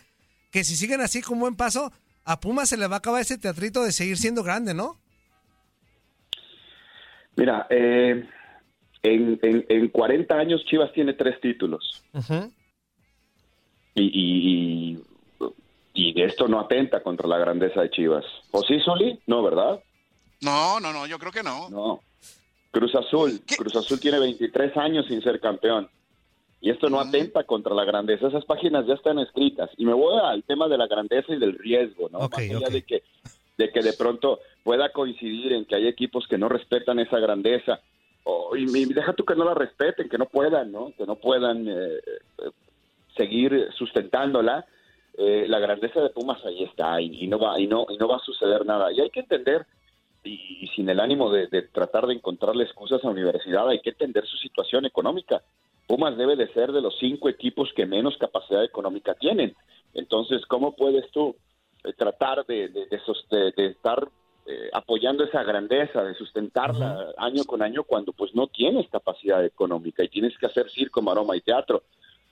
que 0.50 0.64
si 0.64 0.76
siguen 0.76 1.00
así 1.00 1.20
con 1.20 1.40
buen 1.40 1.56
paso, 1.56 1.92
a 2.24 2.40
Puma 2.40 2.66
se 2.66 2.76
le 2.76 2.86
va 2.86 2.96
a 2.96 2.98
acabar 2.98 3.20
ese 3.20 3.38
teatrito 3.38 3.82
de 3.82 3.92
seguir 3.92 4.16
siendo 4.16 4.42
grande, 4.42 4.74
¿no? 4.74 5.00
Mira, 7.36 7.66
eh, 7.70 8.24
en, 9.02 9.38
en, 9.42 9.88
40 9.88 10.34
años 10.34 10.64
Chivas 10.66 10.92
tiene 10.92 11.14
tres 11.14 11.40
títulos. 11.40 12.04
y, 13.94 14.02
y, 14.02 15.02
y, 15.94 16.22
esto 16.22 16.48
no 16.48 16.60
atenta 16.60 17.02
contra 17.02 17.28
la 17.28 17.38
grandeza 17.38 17.82
de 17.82 17.90
Chivas. 17.90 18.24
¿O 18.50 18.62
sí, 18.62 18.80
Soli? 18.80 19.20
No, 19.26 19.42
¿verdad? 19.42 19.80
No, 20.40 20.80
no, 20.80 20.92
no, 20.92 21.06
yo 21.06 21.18
creo 21.18 21.32
que 21.32 21.42
no. 21.42 21.68
No. 21.70 22.00
Cruz 22.70 22.94
Azul. 22.94 23.40
Cruz 23.56 23.76
Azul 23.76 24.00
tiene 24.00 24.18
23 24.18 24.76
años 24.76 25.06
sin 25.06 25.22
ser 25.22 25.40
campeón. 25.40 25.88
Y 26.60 26.70
esto 26.70 26.90
no 26.90 26.98
atenta 26.98 27.44
contra 27.44 27.74
la 27.74 27.84
grandeza. 27.84 28.28
Esas 28.28 28.44
páginas 28.44 28.86
ya 28.86 28.94
están 28.94 29.18
escritas. 29.18 29.70
Y 29.76 29.86
me 29.86 29.94
voy 29.94 30.18
al 30.20 30.42
tema 30.42 30.68
de 30.68 30.76
la 30.76 30.86
grandeza 30.86 31.32
y 31.32 31.38
del 31.38 31.56
riesgo, 31.56 32.08
¿no? 32.10 32.20
Más 32.20 32.38
allá 32.38 32.68
de 32.68 32.82
que, 32.82 33.02
de 33.56 33.70
que 33.70 33.80
de 33.80 33.92
pronto 33.92 34.40
pueda 34.64 34.90
coincidir 34.90 35.52
en 35.52 35.64
que 35.64 35.76
hay 35.76 35.86
equipos 35.86 36.26
que 36.26 36.38
no 36.38 36.48
respetan 36.48 36.98
esa 36.98 37.18
grandeza. 37.20 37.80
y, 38.56 38.92
deja 38.92 39.12
tú 39.12 39.24
que 39.24 39.36
no 39.36 39.44
la 39.44 39.54
respeten, 39.54 40.08
que 40.08 40.18
no 40.18 40.26
puedan, 40.26 40.72
¿no? 40.72 40.92
Que 40.96 41.06
no 41.06 41.14
puedan 41.16 41.68
eh, 41.68 41.98
eh, 42.38 42.50
seguir 43.16 43.68
sustentándola. 43.76 44.66
Eh, 45.16 45.46
la 45.48 45.60
grandeza 45.60 46.00
de 46.00 46.10
Pumas 46.10 46.44
ahí 46.44 46.64
está 46.64 47.00
y, 47.00 47.26
no 47.28 47.38
va 47.38 47.58
y 47.58 47.66
no 47.66 47.86
y 47.88 47.96
no 47.96 48.08
va 48.08 48.16
a 48.16 48.24
suceder 48.24 48.66
nada. 48.66 48.92
Y 48.92 49.00
hay 49.00 49.10
que 49.10 49.20
entender 49.20 49.64
y, 50.28 50.66
sin 50.74 50.88
el 50.88 51.00
ánimo 51.00 51.30
de, 51.30 51.46
tratar 51.72 52.06
de 52.06 52.14
encontrarle 52.14 52.64
excusas 52.64 53.02
a 53.02 53.06
la 53.06 53.12
universidad, 53.12 53.68
hay 53.68 53.80
que 53.80 53.90
entender 53.90 54.26
su 54.26 54.36
situación 54.36 54.84
económica. 54.84 55.42
Pumas 55.86 56.16
debe 56.16 56.36
de 56.36 56.52
ser 56.52 56.72
de 56.72 56.82
los 56.82 56.96
cinco 56.98 57.28
equipos 57.28 57.72
que 57.74 57.86
menos 57.86 58.16
capacidad 58.18 58.62
económica 58.62 59.14
tienen. 59.14 59.56
Entonces, 59.94 60.44
¿cómo 60.46 60.76
puedes 60.76 61.10
tú 61.10 61.34
eh, 61.84 61.92
tratar 61.94 62.44
de, 62.46 62.68
de, 62.68 63.66
estar 63.66 64.08
eh, 64.46 64.70
apoyando 64.72 65.24
esa 65.24 65.42
grandeza, 65.42 66.04
de 66.04 66.14
sustentarla 66.14 67.14
año 67.16 67.44
con 67.44 67.62
año 67.62 67.84
cuando 67.84 68.12
pues 68.12 68.34
no 68.34 68.46
tienes 68.48 68.88
capacidad 68.88 69.44
económica 69.44 70.04
y 70.04 70.08
tienes 70.08 70.36
que 70.38 70.46
hacer 70.46 70.70
circo, 70.70 71.00
maroma 71.00 71.36
y 71.36 71.40
teatro? 71.40 71.82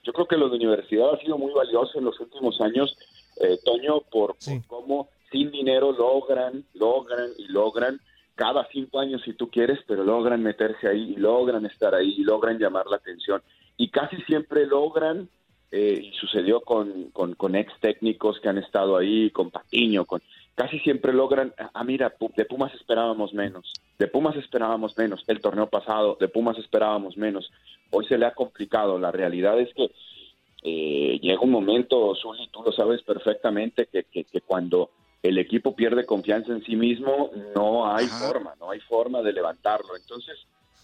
Yo 0.03 0.13
creo 0.13 0.27
que 0.27 0.37
lo 0.37 0.49
de 0.49 0.57
universidad 0.57 1.15
ha 1.15 1.19
sido 1.19 1.37
muy 1.37 1.53
valioso 1.53 1.99
en 1.99 2.05
los 2.05 2.21
últimos 2.21 2.61
años, 2.61 2.97
eh, 3.41 3.59
Toño, 3.65 4.03
por 4.03 4.37
cómo 4.69 5.09
sin 5.31 5.51
dinero 5.51 5.93
logran, 5.93 6.65
logran 6.75 7.31
y 7.39 7.49
logran 7.49 8.01
cada 8.37 8.69
cinco 8.71 9.01
años 9.01 9.23
si 9.25 9.33
tú 9.33 9.51
quieres, 9.51 9.81
pero 9.87 10.05
logran 10.05 10.43
meterse 10.43 10.89
ahí 10.89 11.15
y 11.15 11.17
logran 11.17 11.65
estar 11.67 11.95
ahí 11.95 12.15
y 12.19 12.23
logran 12.23 12.59
llamar 12.59 12.87
la 12.87 12.97
atención. 12.97 13.43
Y 13.79 13.89
casi 13.89 14.17
siempre 14.23 14.67
logran, 14.67 15.29
eh, 15.73 16.01
y 16.03 16.13
sucedió 16.13 16.61
con, 16.61 17.11
con, 17.13 17.57
ex 17.57 17.73
técnicos 17.81 18.39
que 18.41 18.49
han 18.49 18.59
estado 18.59 18.97
ahí, 18.97 19.31
con 19.31 19.51
Patiño, 19.51 20.05
con, 20.05 20.23
casi 20.55 20.79
siempre 20.81 21.13
logran, 21.13 21.55
ah, 21.59 21.83
mira, 21.83 22.15
de 22.37 22.45
Pumas 22.45 22.75
esperábamos 22.75 23.35
menos, 23.35 23.73
de 23.99 24.07
Pumas 24.07 24.37
esperábamos 24.37 24.97
menos, 24.97 25.25
el 25.27 25.41
torneo 25.41 25.67
pasado, 25.67 26.17
de 26.21 26.29
Pumas 26.29 26.59
esperábamos 26.59 27.17
menos, 27.17 27.51
hoy 27.91 28.07
se 28.07 28.17
le 28.17 28.27
ha 28.27 28.35
complicado, 28.35 28.99
la 28.99 29.11
realidad 29.11 29.59
es 29.59 29.73
que 29.75 29.91
eh, 30.63 31.19
llega 31.21 31.41
un 31.41 31.51
momento, 31.51 32.15
Zuli, 32.15 32.49
tú 32.53 32.63
lo 32.63 32.73
sabes 32.73 33.03
perfectamente, 33.03 33.87
que, 33.87 34.05
que, 34.05 34.25
que 34.25 34.41
cuando 34.43 34.91
el 35.29 35.39
equipo 35.39 35.75
pierde 35.75 36.07
confianza 36.07 36.53
en 36.53 36.63
sí 36.65 36.77
mismo, 36.77 37.31
no 37.55 37.91
hay 37.91 38.07
forma, 38.07 38.55
no 38.61 38.71
hay 38.71 38.81
forma 38.81 39.23
de 39.23 39.33
levantarlo. 39.33 39.97
Entonces, 39.97 40.37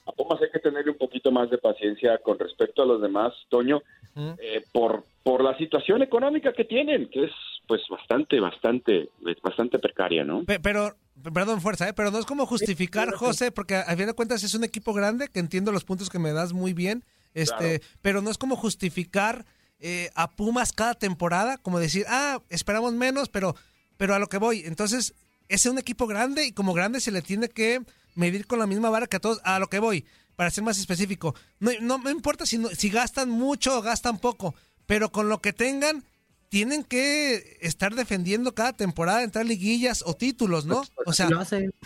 a 0.06 0.12
Pumas 0.12 0.40
hay 0.42 0.50
que 0.50 0.58
tenerle 0.58 0.90
un 0.90 0.99
poquito 0.99 1.30
más 1.30 1.50
de 1.50 1.58
paciencia 1.58 2.18
con 2.18 2.38
respecto 2.38 2.82
a 2.82 2.87
los 2.87 3.00
demás, 3.00 3.32
Toño, 3.49 3.82
eh, 4.16 4.62
por, 4.72 5.04
por 5.22 5.42
la 5.42 5.56
situación 5.56 6.02
económica 6.02 6.52
que 6.52 6.64
tienen, 6.64 7.08
que 7.08 7.25
es 7.25 7.30
pues 7.66 7.82
bastante, 7.88 8.40
bastante, 8.40 9.08
bastante 9.42 9.78
precaria, 9.78 10.25
¿no? 10.25 10.44
Pero, 10.62 10.96
perdón, 11.32 11.61
fuerza, 11.61 11.88
¿eh? 11.88 11.92
pero 11.94 12.11
no 12.11 12.18
es 12.18 12.26
como 12.26 12.44
justificar, 12.46 13.12
José, 13.14 13.52
porque 13.52 13.76
a 13.76 13.96
fin 13.96 14.06
de 14.06 14.14
cuentas 14.14 14.42
es 14.42 14.54
un 14.54 14.64
equipo 14.64 14.92
grande, 14.92 15.28
que 15.28 15.38
entiendo 15.38 15.72
los 15.72 15.84
puntos 15.84 16.11
que 16.11 16.18
me 16.18 16.32
das 16.32 16.52
muy 16.52 16.72
bien, 16.72 17.04
este, 17.34 17.80
pero 18.02 18.20
no 18.20 18.30
es 18.30 18.38
como 18.38 18.56
justificar 18.56 19.46
eh, 19.78 20.11
a 20.14 20.30
Pumas 20.30 20.72
cada 20.72 20.94
temporada, 20.94 21.58
como 21.58 21.78
decir, 21.78 22.04
ah, 22.08 22.40
esperamos 22.50 22.92
menos, 22.92 23.28
pero 23.28 23.54
pero 24.02 24.16
a 24.16 24.18
lo 24.18 24.28
que 24.28 24.38
voy, 24.38 24.64
entonces, 24.66 25.14
es 25.47 25.64
un 25.64 25.78
equipo 25.78 26.09
grande 26.09 26.44
y 26.44 26.50
como 26.50 26.73
grande 26.75 27.00
se 27.00 27.12
le 27.12 27.23
tiene 27.23 27.49
que 27.49 27.82
medir 28.16 28.49
con 28.49 28.59
la 28.59 28.66
misma 28.66 28.90
vara 28.90 29.06
que 29.06 29.18
a 29.18 29.21
todos. 29.21 29.40
A 29.44 29.61
lo 29.61 29.68
que 29.68 29.78
voy, 29.78 30.04
para 30.35 30.50
ser 30.50 30.64
más 30.64 30.76
específico, 30.76 31.37
no, 31.61 31.71
no 31.80 31.99
me 32.00 32.11
importa 32.11 32.44
si, 32.44 32.61
si 32.75 32.90
gastan 32.90 33.30
mucho 33.30 33.78
o 33.78 33.80
gastan 33.80 34.18
poco, 34.18 34.56
pero 34.87 35.12
con 35.12 35.28
lo 35.28 35.40
que 35.40 35.52
tengan, 35.52 36.02
tienen 36.49 36.82
que 36.82 37.59
estar 37.61 37.94
defendiendo 37.94 38.56
cada 38.56 38.73
temporada, 38.73 39.23
entrar 39.23 39.47
liguillas 39.47 40.02
o 40.04 40.14
títulos, 40.14 40.66
¿no? 40.66 40.82
Pues, 40.97 41.06
o 41.06 41.12
sea, 41.12 41.28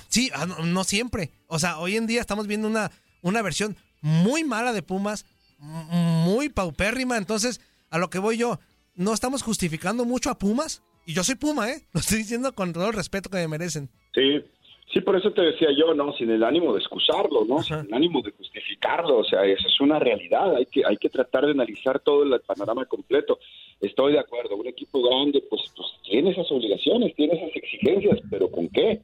sí, 0.09 0.31
ah, 0.33 0.47
no, 0.47 0.65
no, 0.65 0.85
siempre. 0.85 1.33
O 1.49 1.59
sea, 1.59 1.77
hoy 1.81 1.99
en 1.99 2.07
día 2.07 2.23
estamos 2.23 2.47
viendo 2.47 2.67
una, 2.67 2.91
una 3.21 3.43
versión 3.43 3.77
muy 4.01 4.43
mala 4.43 4.73
de 4.73 4.81
Pumas, 4.81 5.27
muy 5.59 6.49
paupérrima. 6.49 7.19
Entonces, 7.19 7.61
a 7.91 7.99
lo 7.99 8.09
que 8.09 8.21
voy 8.21 8.39
yo, 8.39 8.59
no 8.95 9.13
estamos 9.13 9.43
justificando 9.43 10.07
mucho 10.07 10.31
a 10.31 10.39
Pumas. 10.39 10.81
Y 11.07 11.15
yo 11.15 11.23
soy 11.23 11.37
Puma, 11.37 11.71
¿eh? 11.71 11.83
Lo 11.95 12.01
estoy 12.01 12.19
diciendo 12.19 12.53
con 12.53 12.73
todo 12.73 12.89
el 12.89 12.93
respeto 12.93 13.31
que 13.31 13.39
me 13.39 13.49
merecen. 13.49 13.89
Sí, 14.13 14.43
sí, 14.93 15.01
por 15.01 15.17
eso 15.17 15.31
te 15.33 15.41
decía 15.41 15.69
yo, 15.77 15.95
¿no? 15.95 16.13
Sin 16.15 16.31
el 16.31 16.43
ánimo 16.43 16.73
de 16.73 16.81
excusarlo, 16.81 17.45
¿no? 17.45 17.63
Sin 17.63 17.77
el 17.77 17.95
ánimo 17.95 18.21
de 18.23 18.33
justificarlo. 18.33 19.19
O 19.19 19.25
sea, 19.25 19.45
eso 19.45 19.69
es 19.69 19.81
una 19.81 20.01
realidad. 20.01 20.57
Hay 20.57 20.67
que, 20.67 20.85
hay 20.85 20.97
que 20.97 21.09
tratar 21.09 21.47
de 21.47 21.53
analizar 21.53 22.01
todo 22.01 22.25
el 22.25 22.41
panorama 22.41 22.85
completo. 22.87 23.39
Estoy 23.81 24.15
de 24.15 24.19
acuerdo. 24.19 24.57
Un 24.57 24.67
equipo 24.67 25.01
grande, 25.01 25.43
pues, 25.49 25.63
pues 25.77 25.89
tiene 26.03 26.31
esas 26.31 26.51
obligaciones, 26.51 27.15
tiene 27.15 27.35
esas 27.35 27.55
exigencias, 27.55 28.19
pero 28.29 28.51
¿con 28.51 28.69
qué? 28.69 29.01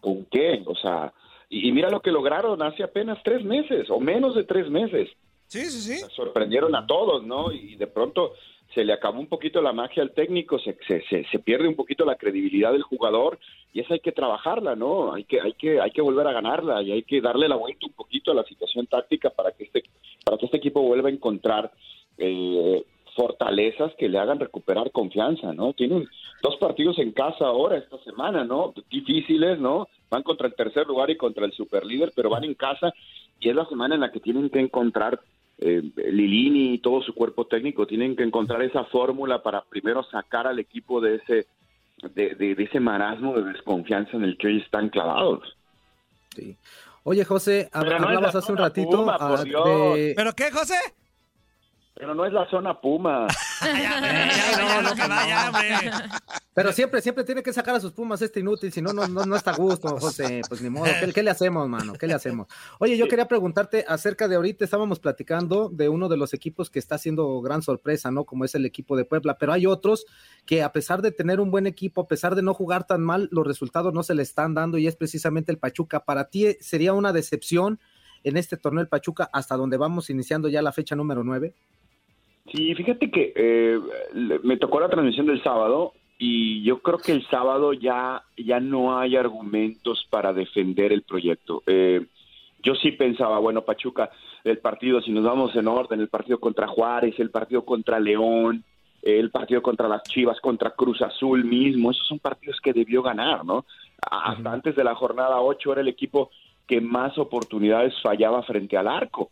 ¿Con 0.00 0.24
qué? 0.26 0.62
O 0.66 0.76
sea, 0.76 1.12
y, 1.48 1.72
mira 1.72 1.90
lo 1.90 2.00
que 2.00 2.12
lograron 2.12 2.62
hace 2.62 2.84
apenas 2.84 3.18
tres 3.24 3.44
meses 3.44 3.90
o 3.90 3.98
menos 3.98 4.36
de 4.36 4.44
tres 4.44 4.70
meses. 4.70 5.08
Sí, 5.48 5.64
sí, 5.64 5.80
sí. 5.80 6.04
sorprendieron 6.14 6.76
a 6.76 6.86
todos, 6.86 7.24
¿no? 7.24 7.50
Y 7.50 7.74
de 7.74 7.88
pronto 7.88 8.34
se 8.74 8.84
le 8.84 8.92
acabó 8.92 9.18
un 9.18 9.26
poquito 9.26 9.60
la 9.60 9.72
magia 9.72 10.02
al 10.02 10.12
técnico, 10.12 10.58
se, 10.58 10.76
se, 10.86 11.24
se, 11.24 11.38
pierde 11.40 11.66
un 11.66 11.74
poquito 11.74 12.04
la 12.04 12.16
credibilidad 12.16 12.72
del 12.72 12.82
jugador 12.82 13.38
y 13.72 13.80
eso 13.80 13.94
hay 13.94 14.00
que 14.00 14.12
trabajarla, 14.12 14.76
¿no? 14.76 15.12
Hay 15.12 15.24
que, 15.24 15.40
hay 15.40 15.54
que, 15.54 15.80
hay 15.80 15.90
que 15.90 16.02
volver 16.02 16.26
a 16.26 16.32
ganarla 16.32 16.82
y 16.82 16.92
hay 16.92 17.02
que 17.02 17.20
darle 17.20 17.48
la 17.48 17.56
vuelta 17.56 17.86
un 17.86 17.92
poquito 17.92 18.30
a 18.30 18.34
la 18.34 18.44
situación 18.44 18.86
táctica 18.86 19.30
para 19.30 19.52
que 19.52 19.64
este, 19.64 19.84
para 20.24 20.38
que 20.38 20.46
este 20.46 20.58
equipo 20.58 20.82
vuelva 20.82 21.08
a 21.08 21.12
encontrar 21.12 21.72
eh, 22.18 22.84
fortalezas 23.16 23.92
que 23.96 24.08
le 24.08 24.18
hagan 24.18 24.38
recuperar 24.38 24.92
confianza, 24.92 25.52
¿no? 25.52 25.72
Tienen 25.72 26.08
dos 26.42 26.56
partidos 26.56 26.98
en 26.98 27.12
casa 27.12 27.46
ahora 27.46 27.76
esta 27.76 27.98
semana, 28.04 28.44
¿no? 28.44 28.72
Difíciles, 28.88 29.58
¿no? 29.58 29.88
Van 30.10 30.22
contra 30.22 30.46
el 30.46 30.54
tercer 30.54 30.86
lugar 30.86 31.10
y 31.10 31.16
contra 31.16 31.44
el 31.44 31.52
superlíder, 31.52 32.12
pero 32.14 32.30
van 32.30 32.44
en 32.44 32.54
casa 32.54 32.92
y 33.40 33.48
es 33.48 33.56
la 33.56 33.66
semana 33.66 33.96
en 33.96 34.02
la 34.02 34.12
que 34.12 34.20
tienen 34.20 34.48
que 34.50 34.60
encontrar 34.60 35.20
eh, 35.60 35.82
Lilini 35.96 36.74
y 36.74 36.78
todo 36.78 37.02
su 37.02 37.14
cuerpo 37.14 37.46
técnico 37.46 37.86
tienen 37.86 38.16
que 38.16 38.22
encontrar 38.22 38.62
esa 38.62 38.84
fórmula 38.84 39.42
para 39.42 39.62
primero 39.62 40.02
sacar 40.04 40.46
al 40.46 40.58
equipo 40.58 41.00
de 41.00 41.16
ese 41.16 41.46
de, 42.14 42.56
ese 42.58 42.80
marasmo 42.80 43.34
de 43.34 43.52
desconfianza 43.52 44.16
en 44.16 44.24
el 44.24 44.38
que 44.38 44.46
hoy 44.46 44.62
están 44.62 44.88
clavados. 44.88 45.56
Sí. 46.34 46.56
Oye, 47.02 47.24
José, 47.24 47.68
hablabas 47.72 48.34
hace 48.34 48.52
un 48.52 48.58
ratito. 48.58 49.06
¿Pero 50.16 50.32
qué, 50.32 50.50
José? 50.50 50.76
Pero 52.00 52.14
no 52.14 52.24
es 52.24 52.32
la 52.32 52.48
zona 52.48 52.80
Puma. 52.80 53.26
Pero 56.54 56.72
siempre, 56.72 57.02
siempre 57.02 57.24
tiene 57.24 57.42
que 57.42 57.52
sacar 57.52 57.74
a 57.74 57.80
sus 57.80 57.92
Pumas 57.92 58.22
este 58.22 58.40
inútil, 58.40 58.72
si 58.72 58.80
no, 58.80 58.94
no, 58.94 59.06
no, 59.06 59.36
está 59.36 59.50
a 59.50 59.56
gusto, 59.56 59.98
José. 59.98 60.40
Pues 60.48 60.62
ni 60.62 60.70
modo, 60.70 60.86
¿qué, 61.14 61.22
le 61.22 61.30
hacemos, 61.30 61.68
mano? 61.68 61.92
¿Qué 61.92 62.06
le 62.06 62.14
hacemos? 62.14 62.46
Oye, 62.78 62.96
yo 62.96 63.06
quería 63.06 63.28
preguntarte 63.28 63.84
acerca 63.86 64.28
de 64.28 64.36
ahorita, 64.36 64.64
estábamos 64.64 64.98
platicando 64.98 65.68
de 65.68 65.90
uno 65.90 66.08
de 66.08 66.16
los 66.16 66.32
equipos 66.32 66.70
que 66.70 66.78
está 66.78 66.94
haciendo 66.94 67.38
gran 67.42 67.60
sorpresa, 67.60 68.10
¿no? 68.10 68.24
Como 68.24 68.46
es 68.46 68.54
el 68.54 68.64
equipo 68.64 68.96
de 68.96 69.04
Puebla, 69.04 69.36
pero 69.38 69.52
hay 69.52 69.66
otros 69.66 70.06
que 70.46 70.62
a 70.62 70.72
pesar 70.72 71.02
de 71.02 71.12
tener 71.12 71.38
un 71.38 71.50
buen 71.50 71.66
equipo, 71.66 72.00
a 72.00 72.08
pesar 72.08 72.34
de 72.34 72.42
no 72.42 72.54
jugar 72.54 72.86
tan 72.86 73.02
mal, 73.02 73.28
los 73.30 73.46
resultados 73.46 73.92
no 73.92 74.02
se 74.02 74.14
le 74.14 74.22
están 74.22 74.54
dando 74.54 74.78
y 74.78 74.86
es 74.86 74.96
precisamente 74.96 75.52
el 75.52 75.58
Pachuca. 75.58 76.06
¿Para 76.06 76.30
ti 76.30 76.56
sería 76.60 76.94
una 76.94 77.12
decepción 77.12 77.78
en 78.24 78.38
este 78.38 78.56
torneo 78.56 78.80
el 78.80 78.88
Pachuca 78.88 79.28
hasta 79.32 79.56
donde 79.56 79.76
vamos 79.76 80.08
iniciando 80.08 80.48
ya 80.48 80.62
la 80.62 80.72
fecha 80.72 80.96
número 80.96 81.24
9? 81.24 81.54
Sí, 82.52 82.74
fíjate 82.74 83.10
que 83.10 83.32
eh, 83.36 83.78
me 84.42 84.56
tocó 84.56 84.80
la 84.80 84.88
transmisión 84.88 85.26
del 85.26 85.42
sábado 85.42 85.92
y 86.18 86.62
yo 86.64 86.80
creo 86.80 86.98
que 86.98 87.12
el 87.12 87.26
sábado 87.28 87.72
ya, 87.72 88.22
ya 88.36 88.58
no 88.60 88.98
hay 88.98 89.16
argumentos 89.16 90.06
para 90.10 90.32
defender 90.32 90.92
el 90.92 91.02
proyecto. 91.02 91.62
Eh, 91.66 92.06
yo 92.62 92.74
sí 92.74 92.92
pensaba, 92.92 93.38
bueno, 93.38 93.62
Pachuca, 93.62 94.10
el 94.44 94.58
partido, 94.58 95.00
si 95.00 95.12
nos 95.12 95.24
vamos 95.24 95.54
en 95.54 95.68
orden, 95.68 96.00
el 96.00 96.08
partido 96.08 96.40
contra 96.40 96.66
Juárez, 96.66 97.14
el 97.18 97.30
partido 97.30 97.64
contra 97.64 98.00
León, 98.00 98.64
el 99.02 99.30
partido 99.30 99.62
contra 99.62 99.88
las 99.88 100.02
Chivas, 100.02 100.40
contra 100.40 100.70
Cruz 100.70 101.00
Azul 101.02 101.44
mismo, 101.44 101.90
esos 101.90 102.06
son 102.06 102.18
partidos 102.18 102.60
que 102.60 102.72
debió 102.72 103.02
ganar, 103.02 103.44
¿no? 103.44 103.64
Hasta 104.10 104.52
antes 104.52 104.76
de 104.76 104.84
la 104.84 104.94
jornada 104.94 105.40
8 105.40 105.72
era 105.72 105.80
el 105.80 105.88
equipo 105.88 106.30
que 106.66 106.80
más 106.80 107.16
oportunidades 107.16 107.94
fallaba 108.02 108.42
frente 108.42 108.76
al 108.76 108.88
arco 108.88 109.30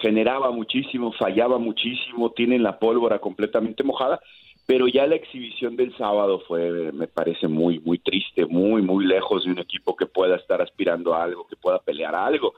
generaba 0.00 0.50
muchísimo, 0.50 1.12
fallaba 1.12 1.58
muchísimo, 1.58 2.30
tienen 2.30 2.62
la 2.62 2.78
pólvora 2.78 3.18
completamente 3.18 3.84
mojada, 3.84 4.20
pero 4.66 4.86
ya 4.88 5.06
la 5.06 5.16
exhibición 5.16 5.76
del 5.76 5.96
sábado 5.96 6.40
fue, 6.46 6.92
me 6.92 7.06
parece, 7.06 7.48
muy, 7.48 7.80
muy 7.80 7.98
triste, 7.98 8.46
muy, 8.46 8.82
muy 8.82 9.04
lejos 9.04 9.44
de 9.44 9.50
un 9.50 9.58
equipo 9.58 9.96
que 9.96 10.06
pueda 10.06 10.36
estar 10.36 10.62
aspirando 10.62 11.14
a 11.14 11.24
algo, 11.24 11.46
que 11.46 11.56
pueda 11.56 11.78
pelear 11.80 12.14
a 12.14 12.26
algo. 12.26 12.54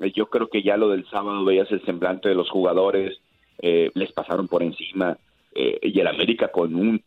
Eh, 0.00 0.12
yo 0.14 0.26
creo 0.26 0.48
que 0.48 0.62
ya 0.62 0.76
lo 0.76 0.90
del 0.90 1.08
sábado 1.08 1.44
veías 1.44 1.70
el 1.72 1.84
semblante 1.84 2.28
de 2.28 2.34
los 2.34 2.50
jugadores, 2.50 3.18
eh, 3.58 3.90
les 3.94 4.12
pasaron 4.12 4.46
por 4.48 4.62
encima, 4.62 5.16
eh, 5.54 5.78
y 5.82 5.98
el 6.00 6.06
América 6.06 6.48
con 6.48 6.74
un 6.74 7.02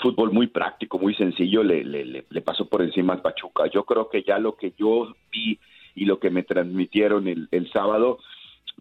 fútbol 0.00 0.32
muy 0.32 0.46
práctico, 0.46 0.98
muy 0.98 1.14
sencillo, 1.14 1.62
le, 1.62 1.84
le, 1.84 2.24
le 2.28 2.40
pasó 2.40 2.66
por 2.66 2.82
encima 2.82 3.12
al 3.12 3.22
Pachuca. 3.22 3.66
Yo 3.66 3.84
creo 3.84 4.08
que 4.08 4.22
ya 4.22 4.38
lo 4.38 4.56
que 4.56 4.72
yo 4.76 5.14
vi 5.30 5.58
y 5.94 6.06
lo 6.06 6.18
que 6.18 6.30
me 6.30 6.42
transmitieron 6.42 7.28
el, 7.28 7.48
el 7.50 7.70
sábado, 7.70 8.18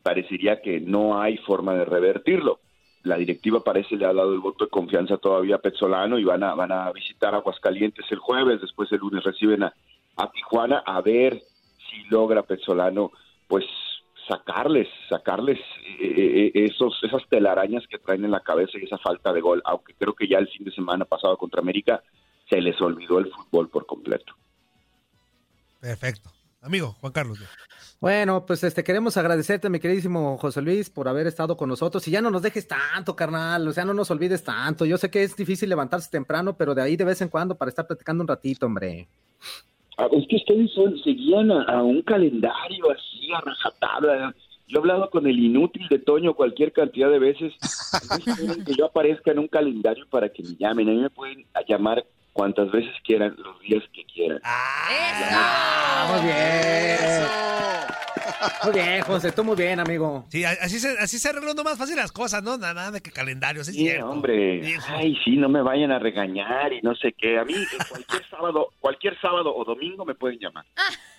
parecería 0.02 0.62
que 0.62 0.80
no 0.80 1.20
hay 1.20 1.38
forma 1.38 1.74
de 1.74 1.86
revertirlo. 1.86 2.60
La 3.04 3.18
directiva 3.18 3.64
parece 3.64 3.96
le 3.96 4.06
ha 4.06 4.14
dado 4.14 4.34
el 4.34 4.40
voto 4.40 4.66
de 4.66 4.70
confianza 4.72 5.18
todavía 5.18 5.56
a 5.56 5.62
Petzolano 5.62 6.20
y 6.20 6.24
van 6.24 6.44
a, 6.44 6.54
van 6.54 6.72
a 6.72 6.92
visitar 6.92 7.34
Aguascalientes 7.34 8.06
el 8.12 8.20
jueves, 8.20 8.62
después 8.62 8.92
el 8.92 9.00
lunes 9.00 9.24
reciben 9.24 9.64
a, 9.64 9.74
Tijuana 10.34 10.84
a 10.86 11.02
ver 11.02 11.42
si 11.90 12.04
logra 12.12 12.44
Petzolano 12.44 13.12
pues 13.48 13.66
sacarles, 14.28 14.88
sacarles 15.10 15.58
eh, 16.00 16.52
eh, 16.54 16.66
esos, 16.66 17.00
esas 17.04 17.28
telarañas 17.28 17.84
que 17.88 17.98
traen 17.98 18.24
en 18.24 18.32
la 18.32 18.42
cabeza 18.42 18.78
y 18.78 18.86
esa 18.86 19.00
falta 19.00 19.34
de 19.34 19.42
gol, 19.42 19.64
aunque 19.66 19.96
creo 19.96 20.14
que 20.14 20.28
ya 20.28 20.38
el 20.38 20.48
fin 20.48 20.64
de 20.64 20.72
semana 20.72 21.06
pasado 21.06 21.38
contra 21.38 21.60
América 21.60 22.04
se 22.48 22.62
les 22.62 22.80
olvidó 22.82 23.18
el 23.18 23.32
fútbol 23.32 23.70
por 23.70 23.88
completo. 23.88 24.36
Perfecto. 25.80 26.30
Amigo, 26.62 26.96
Juan 27.02 27.12
Carlos. 27.12 27.40
Bueno, 28.02 28.48
pues 28.48 28.64
este 28.64 28.84
queremos 28.84 29.16
agradecerte, 29.16 29.70
mi 29.70 29.80
queridísimo 29.80 30.36
José 30.40 30.64
Luis, 30.64 30.90
por 30.90 31.08
haber 31.08 31.28
estado 31.28 31.56
con 31.56 31.70
nosotros. 31.70 32.08
Y 32.08 32.12
ya 32.12 32.20
no 32.20 32.32
nos 32.32 32.42
dejes 32.42 32.68
tanto, 32.68 33.16
carnal, 33.16 33.68
o 33.68 33.72
sea, 33.72 33.86
no 33.86 33.94
nos 33.94 34.10
olvides 34.10 34.44
tanto. 34.44 34.86
Yo 34.86 34.98
sé 34.98 35.12
que 35.12 35.22
es 35.22 35.36
difícil 35.36 35.70
levantarse 35.70 36.10
temprano, 36.10 36.58
pero 36.58 36.74
de 36.74 36.82
ahí 36.82 36.96
de 36.96 37.06
vez 37.06 37.22
en 37.22 37.30
cuando 37.30 37.54
para 37.54 37.70
estar 37.70 37.86
platicando 37.86 38.24
un 38.24 38.28
ratito, 38.28 38.66
hombre. 38.66 39.08
Ah, 40.00 40.08
es 40.12 40.28
que 40.28 40.38
ustedes 40.38 40.72
seguían 41.04 41.52
a, 41.52 41.84
un 41.84 42.02
calendario 42.02 42.90
así, 42.90 43.32
a 43.34 43.42
rajatabla. 43.42 44.36
Yo 44.68 44.78
he 44.78 44.80
hablado 44.80 45.08
con 45.12 45.28
el 45.28 45.38
inútil 45.38 45.88
de 45.88 46.00
Toño 46.00 46.34
cualquier 46.34 46.74
cantidad 46.74 47.12
de 47.12 47.20
veces. 47.20 47.54
No 48.58 48.66
que 48.66 48.74
yo 48.74 48.86
aparezca 48.86 49.32
en 49.32 49.40
un 49.40 49.48
calendario 49.48 50.08
para 50.10 50.28
que 50.30 50.42
me 50.42 50.56
llamen. 50.56 50.90
A 50.90 50.92
mí 50.92 50.98
me 51.02 51.10
pueden 51.12 51.46
llamar 51.68 52.04
cuantas 52.34 52.72
veces 52.72 52.94
quieran, 53.04 53.36
los 53.38 53.60
días 53.62 53.84
que 53.94 54.06
quieran. 54.06 54.40
¡Ah! 54.44 56.08
Muy 56.12 56.26
bien. 56.26 56.72
Muy 58.64 58.74
bien, 58.74 59.02
José, 59.02 59.32
tú 59.32 59.44
muy 59.44 59.56
bien, 59.56 59.80
amigo. 59.80 60.26
Sí, 60.30 60.44
así 60.44 60.80
se, 60.80 60.98
así 61.00 61.20
se 61.20 61.30
arreglando 61.30 61.64
más 61.64 61.78
fácil 61.78 61.96
las 61.96 62.12
cosas, 62.12 62.44
¿no? 62.44 62.58
Nada 62.58 62.92
de 62.92 63.02
que 63.02 63.12
calendarios, 63.12 63.68
es 63.68 63.76
sí, 63.76 63.90
hombre. 63.98 64.62
Ay, 64.88 65.18
sí, 65.24 65.38
no 65.38 65.50
me 65.50 65.62
vayan 65.62 65.92
a 65.92 66.00
regañar 66.00 66.74
y 66.74 66.82
no 66.82 66.96
sé 66.96 67.14
qué. 67.14 67.38
A 67.38 67.46
mí 67.46 67.54
cualquier 67.90 68.30
sábado, 68.30 68.70
cualquier 68.80 69.20
sábado 69.20 69.54
o 69.56 69.64
domingo 69.64 70.06
me 70.06 70.16
pueden 70.16 70.40
llamar. 70.40 70.66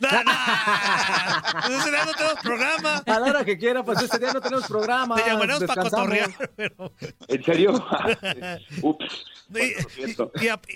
Ah. 0.04 1.64
ese 1.68 1.90
día 1.90 2.04
no 2.04 2.12
tenemos 2.12 2.40
programa. 2.42 3.02
A 3.06 3.20
la 3.20 3.26
hora 3.26 3.44
que 3.44 3.58
quiera, 3.58 3.82
pues 3.84 4.02
ese 4.02 4.18
día 4.18 4.32
no 4.32 4.40
tenemos 4.40 4.66
programa. 4.66 5.16
Te 5.16 5.30
llamaremos 5.30 5.64
para 5.64 5.82
cotorrear, 5.82 6.30
pero... 6.56 6.92
¿En 7.28 7.44
serio? 7.44 7.72
Ups. 8.82 9.24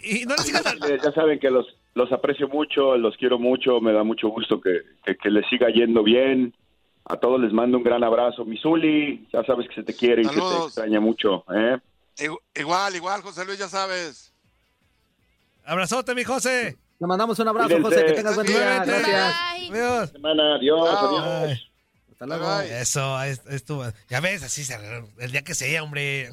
Y, 0.03 0.25
no 0.27 0.37
Ya 0.37 1.13
saben 1.13 1.39
que 1.39 1.51
los 1.51 1.67
los 1.97 2.13
aprecio 2.13 2.47
mucho, 2.47 2.95
los 2.99 3.17
quiero 3.17 3.39
mucho, 3.39 3.81
me 3.81 3.91
da 3.91 4.05
mucho 4.05 4.29
gusto 4.29 4.61
que, 4.61 4.83
que, 5.03 5.31
les 5.31 5.49
siga 5.49 5.69
yendo 5.71 6.03
bien. 6.03 6.55
A 7.07 7.17
todos 7.17 7.41
les 7.41 7.55
mando 7.55 7.79
un 7.79 7.85
gran 7.85 8.05
abrazo. 8.05 8.45
Misuli, 8.45 9.27
ya 9.33 9.43
sabes 9.45 9.67
que 9.67 9.77
se 9.77 9.83
te 9.83 9.95
quiere 9.95 10.21
y 10.21 10.29
que 10.29 10.37
te 10.37 10.65
extraña 10.67 11.01
mucho. 11.01 11.43
¿eh? 11.55 11.79
Igual, 12.55 12.97
igual, 12.97 13.23
José 13.23 13.47
Luis, 13.47 13.59
ya 13.59 13.69
sabes. 13.69 14.35
Abrazote, 15.65 16.15
mi 16.15 16.23
José. 16.23 16.77
Le 16.99 17.07
mandamos 17.07 17.39
un 17.39 17.49
abrazo, 17.49 17.81
José. 17.81 18.05
Que 18.05 18.13
tengas 18.13 18.35
buen 18.35 18.47
día. 18.47 18.85
Gracias. 18.85 19.35
Adiós. 19.71 20.11
Semana, 20.11 20.57
adiós, 20.57 20.89
adiós. 20.91 21.71
Hasta 22.13 22.27
luego. 22.27 22.61
Eso, 22.61 23.23
estuvo. 23.23 23.85
Ya 24.11 24.21
ves, 24.21 24.43
así 24.43 24.71
el 25.19 25.33
día 25.33 25.43
que 25.43 25.55
sea, 25.55 25.83
hombre. 25.83 26.29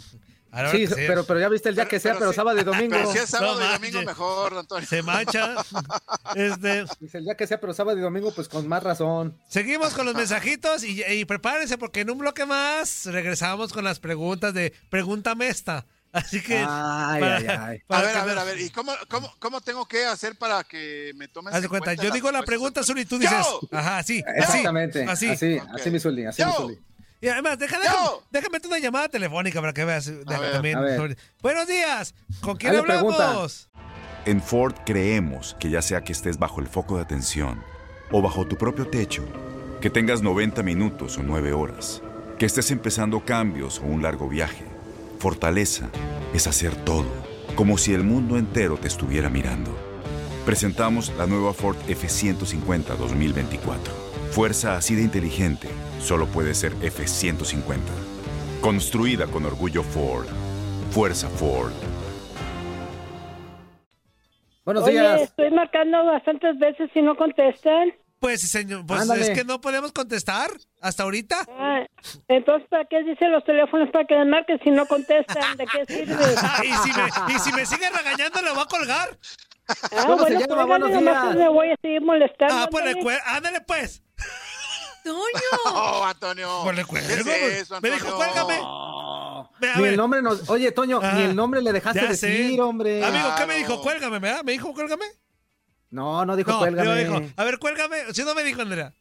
Sí, 0.71 0.87
pero, 0.95 1.23
pero 1.23 1.39
ya 1.39 1.49
viste 1.49 1.69
el 1.69 1.75
día 1.75 1.87
que 1.87 1.99
sea, 1.99 2.15
pero, 2.17 2.31
sábado 2.31 2.59
y 2.59 2.63
domingo. 2.63 2.91
Pero 2.91 3.11
si 3.11 3.17
es 3.17 3.29
sábado 3.29 3.59
y 3.59 3.73
domingo 3.73 4.03
mejor, 4.03 4.57
Antonio. 4.57 4.87
Se 4.87 5.01
mancha. 5.01 5.55
este... 6.35 6.85
Dice 6.99 7.17
el 7.17 7.25
día 7.25 7.35
que 7.35 7.47
sea, 7.47 7.59
pero 7.59 7.73
sábado 7.73 7.97
y 7.97 8.01
domingo, 8.01 8.31
pues 8.33 8.47
con 8.47 8.67
más 8.67 8.83
razón. 8.83 9.35
Seguimos 9.47 9.93
con 9.93 10.05
los 10.05 10.15
mensajitos 10.23 10.83
y, 10.83 11.03
y 11.03 11.25
prepárense 11.25 11.77
porque 11.77 12.01
en 12.01 12.11
un 12.11 12.19
bloque 12.19 12.45
más 12.45 13.05
regresamos 13.05 13.73
con 13.73 13.83
las 13.83 13.99
preguntas 13.99 14.53
de 14.53 14.73
Pregúntame 14.89 15.47
esta. 15.47 15.85
Así 16.11 16.43
que. 16.43 16.57
Ay, 16.57 17.23
ay, 17.23 17.47
ay. 17.47 17.83
a 17.89 18.01
ver, 18.01 18.17
a 18.17 18.25
ver, 18.25 18.37
a 18.37 18.43
ver. 18.43 18.59
¿Y 18.61 18.69
cómo, 18.69 18.93
cómo, 19.09 19.33
cómo 19.39 19.61
tengo 19.61 19.87
que 19.87 20.05
hacer 20.05 20.37
para 20.37 20.63
que 20.63 21.11
me 21.15 21.27
tomes 21.27 21.55
Haz 21.55 21.63
de 21.63 21.69
cuenta, 21.69 21.95
yo 21.95 22.11
digo 22.11 22.31
la 22.31 22.43
pregunta, 22.43 22.83
Zuli, 22.83 23.01
y 23.01 23.05
tú 23.05 23.17
dices. 23.17 23.43
Ajá, 23.71 24.03
sí. 24.03 24.23
Exactamente. 24.35 25.03
Así. 25.05 25.29
Así, 25.29 25.57
así, 25.73 25.89
mi 25.89 25.99
Zuli, 25.99 26.25
así 26.25 26.45
mi 26.45 26.51
Zuli. 26.51 26.79
Y 27.23 27.29
además, 27.29 27.57
déjame, 27.57 27.85
déjame 28.31 28.57
una 28.65 28.79
llamada 28.79 29.07
telefónica 29.07 29.61
para 29.61 29.73
que 29.73 29.85
veas. 29.85 30.11
también, 30.27 30.77
Buenos 31.41 31.67
días. 31.67 32.13
¿Con 32.41 32.57
quién 32.57 32.75
hablamos? 32.75 33.69
En 34.25 34.41
Ford 34.41 34.75
creemos 34.85 35.55
que 35.57 35.69
ya 35.69 35.81
sea 35.81 36.03
que 36.03 36.11
estés 36.11 36.37
bajo 36.37 36.59
el 36.59 36.67
foco 36.67 36.97
de 36.97 37.03
atención 37.03 37.63
o 38.11 38.21
bajo 38.21 38.45
tu 38.45 38.57
propio 38.57 38.87
techo, 38.87 39.23
que 39.79 39.89
tengas 39.89 40.21
90 40.21 40.63
minutos 40.63 41.17
o 41.17 41.23
9 41.23 41.53
horas, 41.53 42.01
que 42.37 42.45
estés 42.45 42.71
empezando 42.71 43.21
cambios 43.21 43.79
o 43.79 43.83
un 43.83 44.03
largo 44.03 44.27
viaje 44.27 44.73
Fortaleza 45.23 45.89
es 46.33 46.47
hacer 46.47 46.75
todo, 46.75 47.07
como 47.55 47.77
si 47.77 47.93
el 47.93 48.03
mundo 48.03 48.37
entero 48.37 48.75
te 48.75 48.89
estuviera 48.89 49.29
mirando. 49.29 49.71
Presentamos 50.45 51.13
la 51.17 51.27
nueva 51.27 51.53
Ford 51.53 51.77
F150 51.87 52.97
2024. 52.97 54.02
Fuerza 54.33 54.77
así 54.77 54.95
de 54.95 55.03
inteligente 55.03 55.67
solo 55.99 56.25
puede 56.25 56.55
ser 56.55 56.73
F150. 56.77 57.77
Construida 58.61 59.27
con 59.27 59.45
orgullo 59.45 59.83
Ford. 59.83 60.25
Fuerza 60.89 61.29
Ford. 61.29 61.71
Buenos 64.65 64.87
días. 64.87 65.21
estoy 65.21 65.51
marcando 65.51 66.03
bastantes 66.05 66.57
veces 66.57 66.89
y 66.95 67.03
no 67.03 67.15
contestan. 67.15 67.93
Pues, 68.17 68.41
señor, 68.49 68.87
pues 68.87 69.07
es 69.07 69.29
que 69.29 69.43
no 69.43 69.61
podemos 69.61 69.91
contestar 69.91 70.49
hasta 70.81 71.03
ahorita. 71.03 71.45
Ah, 71.49 71.85
entonces, 72.27 72.67
¿para 72.69 72.85
qué 72.85 73.03
dicen 73.03 73.31
los 73.31 73.43
teléfonos 73.43 73.91
para 73.91 74.05
que 74.05 74.15
me 74.15 74.25
marquen 74.25 74.59
si 74.63 74.71
no 74.71 74.87
contestan? 74.87 75.57
¿De 75.57 75.67
qué 75.67 75.85
sirve? 75.85 76.15
¿Y, 76.63 76.73
si 76.73 76.89
me, 76.89 77.35
y 77.35 77.39
si 77.39 77.51
me 77.51 77.67
sigue 77.67 77.87
regañando, 77.87 78.41
¿le 78.41 78.49
voy 78.49 78.63
a 78.63 78.65
colgar? 78.65 79.09
Ah, 79.67 79.75
¿Cómo 80.07 80.17
bueno, 80.17 80.39
se 80.39 80.47
llama? 80.47 80.65
Buenos 80.65 80.89
días. 80.89 81.35
me 81.35 81.49
voy 81.49 81.69
a 81.69 81.75
seguir 81.81 82.01
molestando. 82.01 82.55
Ah, 82.55 82.67
pues, 82.71 83.21
ándale 83.27 83.61
pues. 83.61 84.03
Toño. 85.03 85.19
Oh, 85.65 86.05
Antonio. 86.05 86.61
Pues 86.63 86.85
cuelgo. 86.85 87.09
Es 87.09 87.27
eso, 87.61 87.81
me 87.81 87.91
dijo, 87.91 88.15
cuélgame. 88.15 88.59
Oh. 88.61 89.49
Ni 89.77 89.83
el 89.85 89.97
nombre 89.97 90.21
nos... 90.21 90.49
Oye, 90.49 90.71
Toño, 90.71 91.01
ni 91.01 91.23
el 91.23 91.35
nombre 91.35 91.61
le 91.61 91.73
dejaste 91.73 92.07
decir, 92.07 92.59
hombre. 92.61 93.03
Amigo, 93.03 93.29
¿qué 93.37 93.45
me 93.45 93.57
dijo? 93.57 93.81
Cuélgame, 93.81 94.19
¿verdad? 94.19 94.43
¿Me 94.43 94.53
dijo 94.53 94.73
cuélgame? 94.73 95.05
No, 95.93 96.25
no 96.25 96.35
dijo 96.35 96.49
no, 96.49 96.57
cuélgame. 96.57 97.03
Dijo, 97.03 97.21
a 97.35 97.43
ver, 97.43 97.59
cuélgame. 97.59 97.97
Si 98.13 98.23
no 98.23 98.33
me 98.33 98.43
dijo, 98.43 98.61
Andrea. 98.63 98.95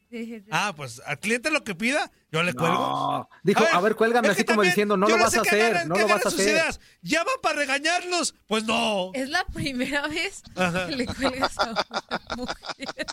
Ah, 0.50 0.74
pues 0.76 1.00
al 1.06 1.18
cliente 1.18 1.50
lo 1.50 1.64
que 1.64 1.74
pida, 1.74 2.10
yo 2.30 2.42
le 2.42 2.52
cuelgo. 2.52 2.76
No, 2.76 3.28
dijo, 3.42 3.64
a 3.72 3.80
ver, 3.80 3.96
cuélgame, 3.96 4.28
así 4.28 4.44
como 4.44 4.60
diciendo, 4.60 4.98
no 4.98 5.08
lo 5.08 5.16
vas 5.16 5.34
a 5.34 5.40
hacer, 5.40 5.86
no 5.86 5.96
lo 5.96 6.06
vas 6.06 6.26
a 6.26 6.28
hacer. 6.28 6.48
Ideas. 6.50 6.80
¿Llaman 7.00 7.34
para 7.42 7.56
regañarlos? 7.56 8.34
Pues 8.46 8.64
no. 8.64 9.10
Es 9.14 9.30
la 9.30 9.42
primera 9.46 10.06
vez 10.06 10.42
que 10.54 10.96
le 10.96 11.06
cuelgas 11.06 11.58
a 11.58 11.70
una 11.70 12.36
mujer 12.36 13.06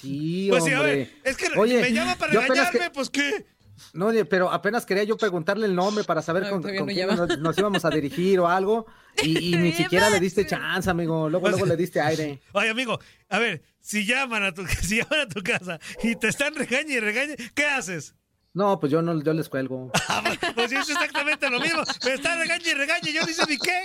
Sí, 0.00 0.46
pues 0.50 0.62
hombre. 0.62 0.76
sí, 0.76 0.80
a 0.80 0.82
ver, 0.82 1.20
es 1.24 1.36
que 1.36 1.48
Oye, 1.58 1.80
me 1.80 1.92
llaman 1.92 2.16
para 2.16 2.32
regañarme, 2.32 2.90
pues 2.90 3.10
¿qué? 3.10 3.44
No, 3.92 4.10
pero 4.28 4.50
apenas 4.50 4.86
quería 4.86 5.04
yo 5.04 5.16
preguntarle 5.16 5.66
el 5.66 5.74
nombre 5.74 6.04
para 6.04 6.22
saber 6.22 6.48
con, 6.48 6.62
quién 6.62 7.08
nos, 7.40 7.58
íbamos 7.58 7.84
a 7.84 7.90
dirigir 7.90 8.40
o 8.40 8.48
algo. 8.48 8.86
Y, 9.22 9.56
ni 9.56 9.72
siquiera 9.72 10.10
le 10.10 10.20
diste 10.20 10.46
chance, 10.46 10.88
amigo. 10.88 11.28
Luego, 11.28 11.48
luego 11.48 11.66
le 11.66 11.76
diste 11.76 12.00
aire. 12.00 12.40
Oye, 12.52 12.70
amigo, 12.70 12.98
a 13.28 13.38
ver, 13.38 13.62
si 13.80 14.06
llaman 14.06 14.44
a 14.44 14.52
tu, 14.52 14.66
si 14.82 14.98
llaman 14.98 15.20
a 15.20 15.28
tu 15.28 15.42
casa 15.42 15.78
y 16.02 16.16
te 16.16 16.28
están 16.28 16.54
regañando 16.54 16.92
y 16.92 17.00
regañando, 17.00 17.42
¿qué 17.54 17.66
haces? 17.66 18.14
No, 18.52 18.78
pues 18.78 18.92
yo 18.92 19.02
no, 19.02 19.20
yo 19.22 19.32
les 19.32 19.48
cuelgo. 19.48 19.90
Ah, 20.08 20.22
pues 20.54 20.70
es 20.70 20.88
exactamente 20.88 21.50
lo 21.50 21.58
mismo. 21.58 21.82
Me 22.04 22.14
están 22.14 22.38
regañando 22.38 22.70
y 22.70 22.74
regañando 22.74 23.10
y 23.10 23.12
yo 23.12 23.22
no 23.22 23.30
hice 23.30 23.42
ni 23.48 23.58
qué. 23.58 23.84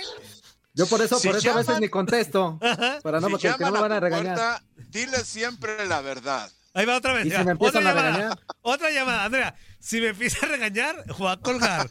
Yo 0.74 0.86
por 0.86 1.02
eso, 1.02 1.20
por 1.20 1.36
eso 1.36 1.50
a 1.50 1.56
veces 1.56 1.80
ni 1.80 1.88
contesto. 1.88 2.58
Para 3.02 3.20
no, 3.20 3.28
porque 3.28 3.48
no 3.58 3.72
me 3.72 3.80
van 3.80 3.92
a 3.92 4.00
regañar. 4.00 4.62
dile 4.88 5.24
siempre 5.24 5.86
la 5.86 6.00
verdad. 6.00 6.50
Ahí 6.72 6.86
va 6.86 6.96
otra 6.96 7.14
vez. 7.14 7.26
¿Y 7.26 7.30
si 7.30 7.44
me 7.44 7.52
otra, 7.52 7.80
a 7.80 7.82
llamada, 7.82 8.10
regañar? 8.12 8.38
otra 8.62 8.90
llamada, 8.90 9.24
Andrea. 9.24 9.56
Si 9.80 10.00
me 10.00 10.08
empieza 10.08 10.46
a 10.46 10.50
regañar, 10.50 10.94
voy 11.18 11.32
a 11.32 11.36
colgar. 11.38 11.86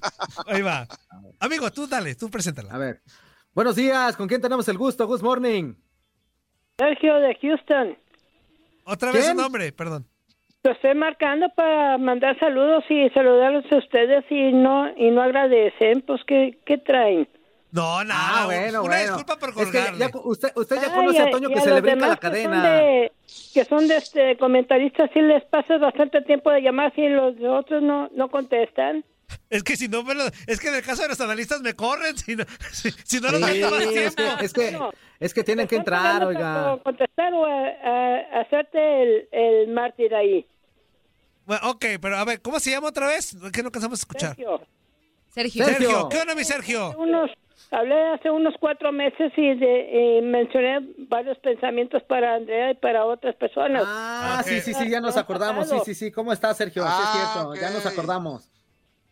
Ahí 0.46 0.62
va. 0.62 0.88
Amigo, 1.40 1.72
tú 1.72 1.88
dale, 1.88 2.16
tú 2.16 2.30
preséntala. 2.30 2.74
A 2.74 2.78
ver. 2.78 3.02
Buenos 3.54 3.76
días, 3.76 4.16
¿con 4.16 4.28
quién 4.28 4.42
tenemos 4.42 4.68
el 4.70 4.78
gusto? 4.78 5.08
Good 5.08 5.22
morning. 5.22 5.74
Sergio 6.78 7.16
de 7.16 7.36
Houston. 7.42 7.98
Otra 8.86 9.12
vez 9.12 9.26
su 9.26 9.34
nombre, 9.34 9.72
perdón. 9.72 10.08
Lo 10.64 10.72
estoy 10.72 10.94
marcando 10.94 11.48
para 11.56 11.98
mandar 11.98 12.38
saludos 12.40 12.84
y 12.90 13.10
saludarlos 13.10 13.66
a 13.72 13.78
ustedes 13.78 14.24
y 14.30 14.52
no 14.52 14.88
y 14.96 15.10
no 15.10 15.22
agradecen, 15.22 16.02
pues 16.02 16.22
¿qué, 16.28 16.60
qué 16.66 16.78
traen? 16.78 17.28
No, 17.72 18.04
nada, 18.04 18.44
ah, 18.44 18.46
bueno, 18.46 18.84
una 18.84 18.98
disculpa 18.98 19.38
por 19.38 19.54
colgarle. 19.54 20.10
usted, 20.24 20.52
usted 20.56 20.76
ya 20.82 20.94
conoce 20.94 21.20
a 21.20 21.30
Toño 21.30 21.50
que 21.50 21.62
se 21.62 21.72
le 21.72 21.82
brinca 21.82 22.08
la 22.08 22.18
cadena. 22.18 22.64
Que 22.64 22.64
son 22.64 22.64
de, 22.64 23.12
que 23.54 23.66
son 23.66 23.88
de 23.88 23.98
este, 23.98 24.38
comentaristas, 24.38 25.10
sí 25.14 25.22
les 25.22 25.44
pasa 25.46 25.78
bastante 25.78 26.22
tiempo 26.24 26.50
de 26.50 26.62
llamar 26.62 26.92
y 26.98 27.10
los 27.10 27.36
otros 27.42 27.84
no, 27.84 28.10
no 28.16 28.30
contestan. 28.30 29.06
Es 29.52 29.62
que 29.62 29.76
si 29.76 29.88
no, 29.88 30.04
es 30.48 30.60
que 30.60 30.70
en 30.70 30.76
el 30.76 30.82
caso 30.82 31.04
de 31.04 31.10
los 31.10 31.22
analistas 31.22 31.62
me 31.62 31.76
corren, 31.76 32.18
si 32.18 32.36
no, 32.36 32.44
si, 32.72 33.20
no 33.20 33.30
sí, 33.30 33.40
más 33.40 33.52
tiempo. 33.52 33.76
Es 34.42 34.54
que, 34.54 34.80
es 35.20 35.34
que, 35.34 35.44
tienen 35.44 35.68
que 35.68 35.76
entrar, 35.76 36.26
oiga. 36.26 36.80
Contestar 36.84 37.34
o 37.34 37.46
hacerte 38.34 39.04
el, 39.04 39.30
el 39.32 39.68
mártir 39.68 40.16
ahí. 40.16 40.48
Bueno, 41.46 41.70
ok, 41.70 41.86
pero 42.02 42.18
a 42.18 42.26
ver, 42.26 42.42
¿cómo 42.42 42.60
se 42.60 42.72
llama 42.72 42.88
otra 42.88 43.08
vez? 43.08 43.36
Que 43.54 43.62
no 43.62 43.72
cansamos 43.72 44.00
de 44.00 44.02
escuchar. 44.02 44.36
Sergio. 44.36 44.62
Sergio. 45.30 45.66
Sergio. 45.66 46.10
¿Qué 46.10 46.18
onda, 46.20 46.34
mi 46.34 46.44
Sergio? 46.44 46.96
Unos 46.98 47.32
Hablé 47.72 48.14
hace 48.14 48.32
unos 48.32 48.56
cuatro 48.60 48.92
meses 48.92 49.32
y 49.38 49.54
de, 49.54 50.22
mencioné 50.24 50.80
varios 51.08 51.38
pensamientos 51.38 52.02
para 52.04 52.36
Andrea 52.36 52.72
y 52.72 52.74
para 52.74 53.06
otras 53.06 53.36
personas. 53.36 53.84
Ah, 53.86 54.42
sí, 54.44 54.60
sí, 54.62 54.74
sí, 54.74 54.90
ya 54.90 55.00
nos 55.00 55.18
acordamos. 55.18 55.70
Sí, 55.70 55.78
sí, 55.86 55.94
sí. 55.94 56.12
¿Cómo 56.12 56.34
estás, 56.34 56.58
Sergio? 56.58 56.82
sí, 56.84 56.90
es 56.90 56.96
ah, 56.96 57.54
ya 57.62 57.70
nos 57.70 57.86
acordamos. 57.86 58.50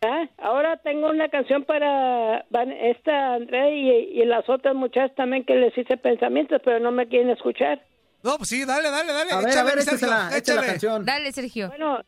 Ah, 0.01 0.27
ahora 0.39 0.77
tengo 0.77 1.09
una 1.09 1.29
canción 1.29 1.65
para 1.65 2.45
esta 2.81 3.35
Andrea 3.35 3.69
y, 3.69 4.25
las 4.25 4.49
otras 4.49 4.75
muchachas 4.75 5.15
también 5.15 5.45
que 5.45 5.55
les 5.55 5.77
hice 5.77 5.97
pensamientos, 5.97 6.59
pero 6.65 6.79
no 6.79 6.91
me 6.91 7.07
quieren 7.07 7.29
escuchar. 7.29 7.83
No, 8.23 8.37
pues 8.37 8.49
sí, 8.49 8.65
dale, 8.65 8.89
dale, 8.89 9.13
dale. 9.13 9.31
A 9.33 9.39
ver, 9.39 9.57
a 9.57 9.63
ver, 9.63 9.81
Sergio, 9.83 10.07
la, 10.07 10.29
la 10.31 10.65
canción. 10.65 11.05
Dale, 11.05 11.31
Sergio. 11.31 11.67
Bueno, 11.67 11.99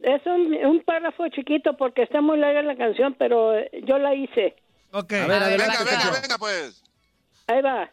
es 0.00 0.24
un, 0.26 0.54
un 0.54 0.82
párrafo 0.84 1.28
chiquito 1.28 1.76
porque 1.76 2.02
está 2.02 2.22
muy 2.22 2.38
larga 2.38 2.62
la 2.62 2.76
canción, 2.76 3.14
pero 3.18 3.52
yo 3.84 3.98
la 3.98 4.14
hice. 4.14 4.56
Ok. 4.92 5.12
A 5.12 5.26
ver, 5.26 5.58
venga, 5.58 5.84
venga, 5.84 6.20
venga, 6.20 6.38
pues. 6.38 6.82
Ahí 7.46 7.62
va. 7.62 7.90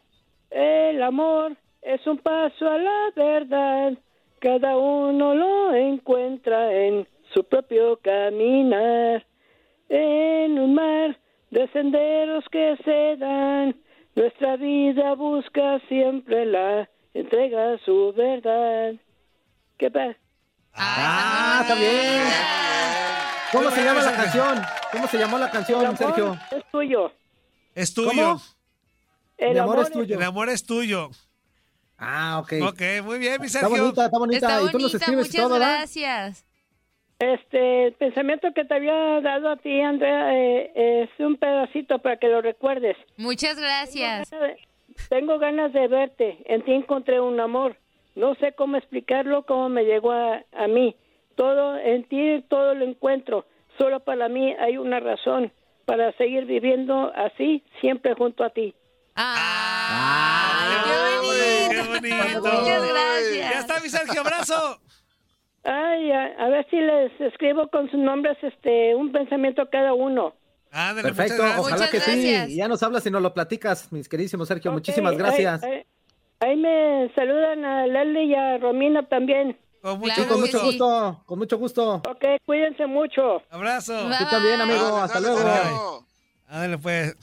El 0.50 1.02
amor 1.04 1.56
es 1.82 2.06
un 2.08 2.18
paso 2.20 2.70
a 2.70 2.78
la 2.78 3.12
verdad. 3.16 3.94
Cada 4.40 4.78
uno 4.78 5.34
lo 5.34 5.74
encuentra 5.76 6.72
en 6.72 7.08
su 7.34 7.44
propio 7.44 8.00
caminar. 8.02 9.26
En 9.90 10.60
un 10.60 10.74
mar 10.74 11.18
de 11.52 11.68
senderos 11.70 12.44
que 12.52 12.78
se 12.84 13.18
dan, 13.18 13.76
nuestra 14.16 14.56
vida 14.56 15.14
busca 15.14 15.80
siempre 15.88 16.46
la 16.46 16.90
entrega 17.14 17.78
su 17.86 18.14
verdad. 18.16 18.94
¿Qué 19.78 19.92
pasa? 19.92 20.18
Ah, 20.74 21.60
está 21.62 21.76
bien. 21.76 22.24
¿Cómo 23.52 23.72
se 23.72 23.84
llama 23.84 24.02
la 24.02 24.16
canción? 24.16 24.62
¿Cómo 24.96 25.08
se 25.10 25.18
llamó 25.18 25.38
la 25.38 25.52
canción, 25.52 25.98
Sergio? 25.98 26.38
Es 26.52 26.64
tuyo. 26.72 27.12
Es 27.74 27.94
tuyo. 27.94 28.38
El 29.38 29.60
amor, 29.60 29.80
es 29.80 29.92
tuyo. 29.92 30.16
El 30.16 30.24
amor 30.24 30.50
es 30.50 30.66
tuyo. 30.66 31.10
Ah, 31.98 32.40
ok. 32.42 32.54
Ok, 32.70 32.82
muy 33.04 33.20
bien, 33.20 33.42
mi 33.42 33.50
Sergio. 33.50 33.76
Está 33.76 33.82
bonita, 33.82 34.06
está 34.06 34.18
bonita. 34.18 34.62
y 34.62 34.72
tú 34.72 34.80
nos 34.80 34.94
escribes 34.94 35.28
muchas 35.28 35.44
todo, 35.44 35.56
gracias. 35.56 36.46
Este, 37.20 37.88
el 37.88 37.94
pensamiento 37.94 38.54
que 38.54 38.64
te 38.64 38.74
había 38.74 39.20
dado 39.20 39.50
a 39.50 39.58
ti, 39.58 39.82
Andrea, 39.82 40.34
eh, 40.34 41.04
es 41.04 41.10
un 41.20 41.36
pedacito 41.36 42.00
para 42.00 42.18
que 42.18 42.28
lo 42.28 42.42
recuerdes. 42.42 42.96
Muchas 43.18 43.60
gracias. 43.60 44.30
Tengo 45.10 45.40
ganas 45.40 45.74
de, 45.74 45.88
verte. 45.90 46.38
En 46.46 46.64
ti 46.64 46.72
encontré 46.72 47.20
un 47.20 47.40
amor. 47.42 47.78
No 48.16 48.36
sé 48.36 48.54
cómo 48.54 48.78
explicarlo, 48.78 49.46
cómo 49.46 49.68
me 49.68 49.84
llegó 49.84 50.12
a, 50.12 50.42
a 50.54 50.68
mí. 50.68 50.96
Todo 51.36 51.78
en 51.78 52.06
ti, 52.06 52.46
todo 52.48 52.74
lo 52.76 52.86
encuentro. 52.86 53.46
Solo 53.78 54.00
para 54.02 54.30
mí 54.30 54.54
hay 54.60 54.78
una 54.78 55.00
razón 55.00 55.52
para 55.86 56.12
seguir 56.14 56.46
viviendo 56.46 57.12
así, 57.16 57.64
siempre 57.82 58.14
junto 58.16 58.44
a 58.44 58.50
ti. 58.50 58.74
¡Ah! 59.16 60.84
¡Qué 61.70 61.82
bonito! 61.82 62.42
Muchas 62.42 62.88
gracias. 62.90 63.52
Ya 63.52 63.60
está 63.60 63.80
mi 63.80 63.90
Sergio, 63.90 64.22
abrazo. 64.22 64.80
Ay, 65.64 66.12
a, 66.12 66.48
ver 66.50 66.68
si 66.70 66.78
les 66.78 67.20
escribo 67.20 67.68
con 67.70 67.90
sus 67.90 68.00
nombres 68.00 68.38
este 68.44 68.94
un 68.94 69.12
pensamiento 69.12 69.64
a 69.64 69.70
cada 69.70 69.94
uno. 69.94 70.36
Perfecto, 71.02 71.44
ojalá 71.58 71.90
que 71.90 72.00
sí. 72.02 72.56
Ya 72.56 72.68
nos 72.68 72.84
hablas 72.84 73.06
y 73.06 73.12
nos 73.12 73.22
lo 73.22 73.34
platicas, 73.34 73.92
mis 73.92 74.08
queridísimos 74.08 74.48
Sergio. 74.48 74.72
Muchísimas 74.72 75.18
gracias. 75.18 75.64
Ahí, 76.40 76.56
me 76.58 77.10
saludan 77.16 77.64
a 77.64 77.88
Lali 77.88 78.26
y 78.26 78.36
a 78.36 78.58
Romina 78.58 79.08
también. 79.08 79.58
Con 79.86 80.00
mucho, 80.00 80.26
gusto, 80.64 81.22
con 81.28 81.38
mucho 81.38 81.60
gusto. 81.60 81.96
Ok, 81.98 82.26
cuídense 82.44 82.88
mucho. 82.88 83.44
Abrazo. 83.52 83.94
Tú 83.96 84.26
también, 84.32 84.60
amigo. 84.60 84.98
Hasta 84.98 85.20
luego. 85.20 86.04
Ándale, 86.48 86.80
pues. 86.80 87.16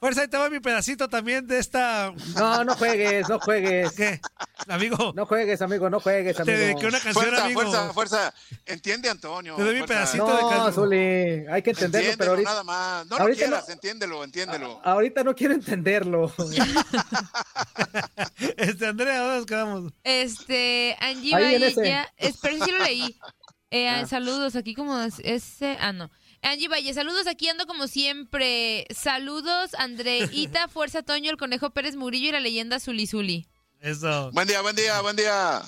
Fuerza, 0.00 0.22
ahí 0.22 0.28
te 0.28 0.36
va 0.36 0.48
mi 0.48 0.60
pedacito 0.60 1.08
también 1.08 1.44
de 1.48 1.58
esta. 1.58 2.12
No, 2.36 2.62
no 2.62 2.76
juegues, 2.76 3.28
no 3.28 3.40
juegues. 3.40 3.90
¿Qué? 3.92 4.20
Amigo. 4.68 5.12
No 5.16 5.26
juegues, 5.26 5.60
amigo, 5.60 5.90
no 5.90 5.98
juegues, 5.98 6.38
amigo. 6.38 6.56
Te 6.56 6.64
dediqué 6.64 6.86
una 6.86 7.00
canción, 7.00 7.14
fuerza, 7.14 7.44
amigo. 7.44 7.60
Fuerza, 7.62 7.92
fuerza, 7.92 8.34
Entiende, 8.64 9.08
Antonio. 9.08 9.56
Te 9.56 9.64
doy 9.64 9.80
mi 9.80 9.86
pedacito 9.86 10.24
no, 10.24 10.34
de 10.34 10.40
canción. 10.40 10.66
No, 10.66 10.72
Zuli, 10.72 11.46
hay 11.50 11.62
que 11.62 11.70
entenderlo, 11.70 12.12
pero 12.16 12.30
ahorita. 12.30 12.50
nada 12.50 12.62
más. 12.62 13.06
No 13.06 13.18
lo 13.18 13.34
quieras, 13.34 13.64
no... 13.66 13.74
entiéndelo, 13.74 14.22
entiéndelo. 14.22 14.80
ahorita 14.84 15.24
no 15.24 15.34
quiero 15.34 15.54
entenderlo. 15.54 16.32
este, 18.56 18.86
Andrea, 18.86 19.18
¿dónde 19.18 19.36
nos 19.36 19.46
quedamos? 19.46 19.92
Este, 20.04 20.96
Angie 21.00 21.32
Valle, 21.32 22.06
espero 22.16 22.64
si 22.64 22.70
lo 22.70 22.78
leí. 22.78 23.18
Eh, 23.70 23.86
ah. 23.86 24.06
Saludos, 24.06 24.56
aquí 24.56 24.74
como 24.74 24.98
ese. 24.98 25.76
Ah, 25.78 25.92
no. 25.92 26.10
Angie 26.42 26.68
Valle, 26.68 26.94
saludos, 26.94 27.26
aquí 27.26 27.48
ando 27.48 27.66
como 27.66 27.88
siempre. 27.88 28.86
Saludos, 28.94 29.74
Andreita, 29.74 30.68
Fuerza 30.68 31.02
Toño, 31.02 31.30
el 31.30 31.36
Conejo 31.36 31.70
Pérez 31.70 31.96
Murillo 31.96 32.28
y 32.28 32.32
la 32.32 32.40
leyenda 32.40 32.80
Zuli 32.80 33.06
Zuli. 33.06 33.46
Eso. 33.80 34.30
Buen 34.32 34.48
día, 34.48 34.60
buen 34.60 34.76
día, 34.76 35.00
buen 35.00 35.16
día. 35.16 35.62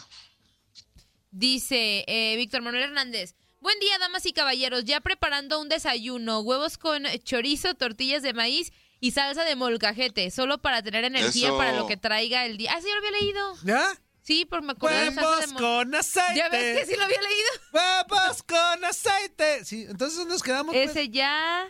Dice 1.30 2.04
eh, 2.08 2.36
Víctor 2.36 2.62
Manuel 2.62 2.84
Hernández. 2.84 3.34
Buen 3.60 3.78
día, 3.78 3.98
damas 3.98 4.24
y 4.26 4.32
caballeros. 4.32 4.84
Ya 4.84 5.00
preparando 5.00 5.60
un 5.60 5.68
desayuno. 5.68 6.40
Huevos 6.40 6.78
con 6.78 7.04
chorizo, 7.24 7.74
tortillas 7.74 8.22
de 8.22 8.32
maíz 8.32 8.72
y 9.00 9.10
salsa 9.12 9.44
de 9.44 9.54
molcajete. 9.54 10.30
Solo 10.30 10.58
para 10.58 10.82
tener 10.82 11.04
energía 11.04 11.50
para 11.56 11.72
lo 11.72 11.86
que 11.86 11.96
traiga 11.96 12.46
el 12.46 12.56
día. 12.56 12.72
Ah, 12.74 12.80
sí, 12.80 12.88
lo 12.88 12.98
había 12.98 13.20
leído. 13.20 13.54
¿Ya? 13.64 14.00
Sí, 14.30 14.44
por 14.44 14.62
me 14.62 14.72
acuerdo 14.72 14.96
Huevos 14.96 15.50
de 15.50 15.54
con 15.56 15.92
aceite. 15.92 16.36
Ya 16.36 16.48
ves 16.48 16.78
que 16.78 16.86
sí 16.86 16.96
lo 16.96 17.02
había 17.02 17.20
leído. 17.20 17.48
Huevos 17.72 18.44
con 18.44 18.84
aceite. 18.84 19.64
Sí, 19.64 19.86
entonces 19.88 20.24
nos 20.24 20.40
quedamos. 20.40 20.72
Ese 20.72 20.92
pues? 20.92 21.10
ya. 21.10 21.66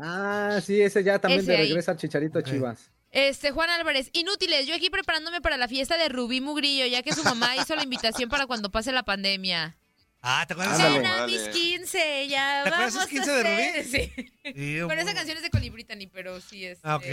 Ah, 0.00 0.60
sí, 0.64 0.80
ese 0.80 1.02
ya 1.02 1.18
también 1.18 1.40
ese 1.40 1.50
de 1.50 1.58
regresa 1.58 1.90
al 1.90 1.98
Chicharito 1.98 2.40
Chivas. 2.40 2.92
Este, 3.10 3.50
Juan 3.50 3.68
Álvarez, 3.70 4.10
inútiles, 4.12 4.68
yo 4.68 4.76
aquí 4.76 4.90
preparándome 4.90 5.40
para 5.40 5.56
la 5.56 5.66
fiesta 5.66 5.98
de 5.98 6.08
Rubí 6.08 6.40
Mugrillo, 6.40 6.86
ya 6.86 7.02
que 7.02 7.12
su 7.12 7.24
mamá 7.24 7.56
hizo 7.60 7.74
la 7.74 7.82
invitación 7.82 8.30
para 8.30 8.46
cuando 8.46 8.70
pase 8.70 8.92
la 8.92 9.02
pandemia. 9.02 9.76
Ah, 10.22 10.44
¿te 10.46 10.54
acuerdas? 10.54 10.78
Cena 10.78 11.26
mis 11.26 11.48
15, 11.48 12.28
ya 12.28 12.62
¿Te 12.62 12.68
acuerdas 12.70 12.94
sus 12.94 13.06
15 13.06 13.30
de 13.30 13.42
Rubí? 13.42 14.32
Sí. 14.54 14.80
Bueno, 14.82 15.02
esa 15.02 15.14
canción 15.14 15.36
es 15.36 15.42
de 15.42 15.50
Colibritani, 15.50 16.06
pero 16.06 16.40
sí 16.40 16.64
es. 16.64 16.78
Ah, 16.84 16.96
ok. 16.96 17.04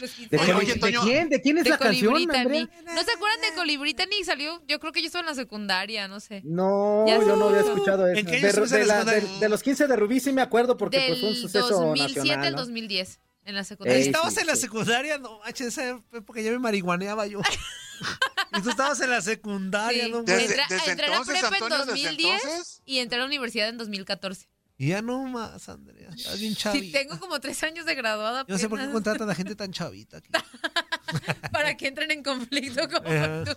Los 0.00 0.10
15 0.10 0.36
¿De, 0.36 0.54
oye, 0.54 0.74
¿De 0.74 0.92
quién? 1.02 1.28
¿De 1.28 1.40
quién 1.40 1.58
es 1.58 1.64
de 1.64 1.70
la 1.70 1.78
canción, 1.78 2.14
Andrea? 2.16 2.68
¿No 2.84 3.02
se 3.02 3.12
acuerdan 3.12 3.40
de 3.40 3.54
Colibritani? 3.56 4.24
Salió, 4.24 4.62
yo 4.66 4.80
creo 4.80 4.92
que 4.92 5.00
yo 5.00 5.06
estaba 5.06 5.20
en 5.20 5.26
la 5.26 5.34
secundaria, 5.34 6.08
no 6.08 6.20
sé. 6.20 6.42
No, 6.44 7.06
yo 7.06 7.36
no 7.36 7.48
había 7.48 7.60
escuchado 7.60 8.06
eso. 8.08 8.26
de, 8.26 8.78
de, 8.78 8.84
la, 8.86 9.04
de, 9.04 9.20
de, 9.20 9.48
los 9.48 9.62
15 9.62 9.86
de 9.86 9.96
Rubí 9.96 10.20
sí 10.20 10.32
me 10.32 10.42
acuerdo 10.42 10.76
porque 10.76 10.98
del 10.98 11.08
pues, 11.08 11.20
fue 11.20 11.28
un 11.30 11.36
suceso 11.36 11.68
2007 11.68 12.20
nacional. 12.20 12.46
al 12.46 12.56
2010. 12.56 13.20
En 13.44 13.54
la 13.54 13.64
secundaria. 13.64 14.00
Estabas 14.02 14.36
en 14.36 14.46
la 14.46 14.56
secundaria, 14.56 15.18
no, 15.18 15.40
esa 15.44 16.02
época 16.12 16.40
ya 16.42 16.50
me 16.50 16.58
marihuaneaba 16.58 17.26
yo. 17.26 17.40
y 18.58 18.62
tú 18.62 18.68
estabas 18.68 19.00
en 19.00 19.10
la 19.10 19.22
secundaria, 19.22 20.04
sí. 20.04 20.10
¿no? 20.10 20.22
Desde, 20.22 20.44
entré, 20.44 20.62
desde 20.68 20.90
entré 20.90 21.06
entonces, 21.06 21.38
a 21.38 21.42
la 21.42 21.48
prepa 21.48 21.64
Antonio, 21.64 21.94
en 21.94 22.16
2010 22.16 22.82
y 22.84 22.98
entré 22.98 23.16
a 23.16 23.20
la 23.20 23.26
universidad 23.26 23.68
en 23.70 23.78
2014. 23.78 24.49
Y 24.80 24.88
ya 24.88 25.02
no 25.02 25.22
más, 25.24 25.68
Andrea. 25.68 26.08
Estás 26.16 26.40
bien 26.40 26.54
chavita. 26.56 26.84
Sí, 26.86 26.90
tengo 26.90 27.18
como 27.20 27.38
tres 27.38 27.62
años 27.64 27.84
de 27.84 27.94
graduada. 27.94 28.46
Yo 28.48 28.54
no 28.54 28.58
sé 28.58 28.66
por 28.66 28.78
qué 28.80 28.90
contratan 28.90 29.28
a 29.28 29.34
gente 29.34 29.54
tan 29.54 29.72
chavita. 29.72 30.16
Aquí. 30.16 30.30
Para 31.52 31.76
que 31.76 31.86
entren 31.88 32.10
en 32.10 32.22
conflicto 32.22 32.88
como 32.88 33.06
Ajá. 33.08 33.44
tú. 33.44 33.50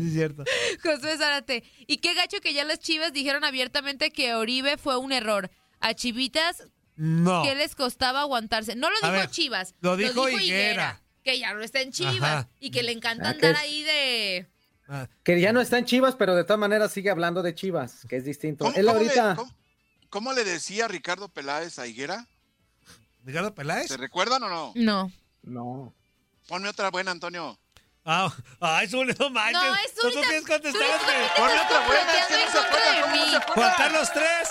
Es 0.00 0.12
cierto. 0.12 0.42
José 0.82 1.16
Zárate. 1.18 1.62
Y 1.86 1.98
qué 1.98 2.14
gacho 2.14 2.40
que 2.40 2.52
ya 2.52 2.64
las 2.64 2.80
chivas 2.80 3.12
dijeron 3.12 3.44
abiertamente 3.44 4.10
que 4.10 4.34
Oribe 4.34 4.76
fue 4.76 4.96
un 4.96 5.12
error. 5.12 5.52
A 5.78 5.94
Chivitas, 5.94 6.64
No. 6.96 7.44
¿qué 7.44 7.54
les 7.54 7.76
costaba 7.76 8.22
aguantarse? 8.22 8.74
No 8.74 8.90
lo 8.90 8.96
dijo 9.00 9.12
ver, 9.12 9.30
Chivas. 9.30 9.74
lo 9.80 9.96
dijo 9.96 10.28
Higuera. 10.28 11.00
Que 11.22 11.38
ya 11.38 11.54
no 11.54 11.60
está 11.62 11.80
en 11.80 11.92
Chivas. 11.92 12.22
Ajá. 12.22 12.48
Y 12.58 12.72
que 12.72 12.82
le 12.82 12.90
encanta 12.90 13.28
Ah, 13.28 13.30
andar 13.30 13.52
es- 13.52 13.58
ahí 13.60 13.82
de. 13.84 14.48
Ah, 14.88 15.08
Que 15.22 15.40
ya 15.40 15.52
no 15.52 15.60
está 15.60 15.78
en 15.78 15.84
Chivas, 15.84 16.16
pero 16.16 16.34
de 16.34 16.42
todas 16.42 16.58
maneras 16.58 16.90
sigue 16.92 17.08
hablando 17.10 17.40
de 17.42 17.54
Chivas, 17.54 18.04
que 18.08 18.16
es 18.16 18.24
distinto. 18.24 18.64
¿Cómo, 18.64 18.76
Él 18.76 18.88
ahorita. 18.88 19.36
cómo- 19.36 19.59
cómo 20.10 20.32
le 20.32 20.44
decía 20.44 20.88
Ricardo 20.88 21.28
Peláez 21.28 21.78
a 21.78 21.86
Higuera? 21.86 22.26
¿Ricardo 23.24 23.54
Peláez? 23.54 23.88
¿Se 23.88 23.96
recuerdan 23.96 24.42
o 24.42 24.48
no? 24.48 24.72
No. 24.74 25.12
No. 25.42 25.94
Ponme 26.48 26.68
otra 26.68 26.90
buena, 26.90 27.10
Antonio. 27.10 27.58
Ah, 28.04 28.34
ay, 28.60 28.88
Zuli, 28.88 29.14
no 29.18 29.30
manches. 29.30 29.62
No, 29.62 29.74
es 29.76 29.94
¿Tú 29.94 30.00
Zuli, 30.10 30.14
tienes 30.22 30.44
que 30.44 30.52
contestar? 30.52 30.82
Zuli, 30.82 31.04
güey? 31.04 31.16
Zuli, 31.16 31.30
Ponme 31.36 31.60
otra 31.60 31.86
buena, 31.86 32.18
es 32.18 32.26
que 32.26 32.32
no 32.32 32.50
se 32.50 32.58
de 32.58 33.02
cómo 33.02 33.12
mí. 33.14 33.30
se 33.30 33.36
acuerdan. 33.36 33.54
Juan 33.54 33.74
Carlos 33.76 34.12
3, 34.12 34.48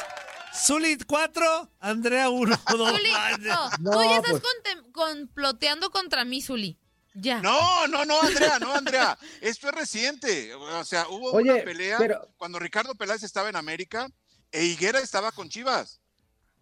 Zuli 0.66 0.98
4, 1.06 1.70
Andrea 1.80 2.30
1. 2.30 2.56
No, 2.78 2.90
Zuli, 2.92 3.12
no, 3.40 3.70
No, 3.80 3.92
tú 3.92 4.04
ya 4.04 4.16
estás 4.18 4.32
pues. 4.32 4.44
contem- 4.44 4.92
comploteando 4.92 5.90
contra 5.90 6.24
mí, 6.26 6.42
Zuli. 6.42 6.78
Ya. 7.16 7.42
No, 7.42 7.88
no, 7.88 8.06
no, 8.06 8.22
Andrea, 8.22 8.60
no, 8.60 8.72
Andrea. 8.74 9.18
Esto 9.42 9.68
es 9.70 9.74
reciente. 9.76 10.54
O 10.54 10.86
sea, 10.86 11.08
hubo 11.10 11.32
Oye, 11.34 11.52
una 11.52 11.64
pelea 11.64 11.98
pero- 11.98 12.30
cuando 12.38 12.60
Ricardo 12.60 12.94
Peláez 12.96 13.24
estaba 13.24 13.50
en 13.50 13.56
América 13.56 14.10
e 14.52 14.66
Higuera 14.66 15.00
estaba 15.00 15.32
con 15.32 15.50
Chivas. 15.50 16.00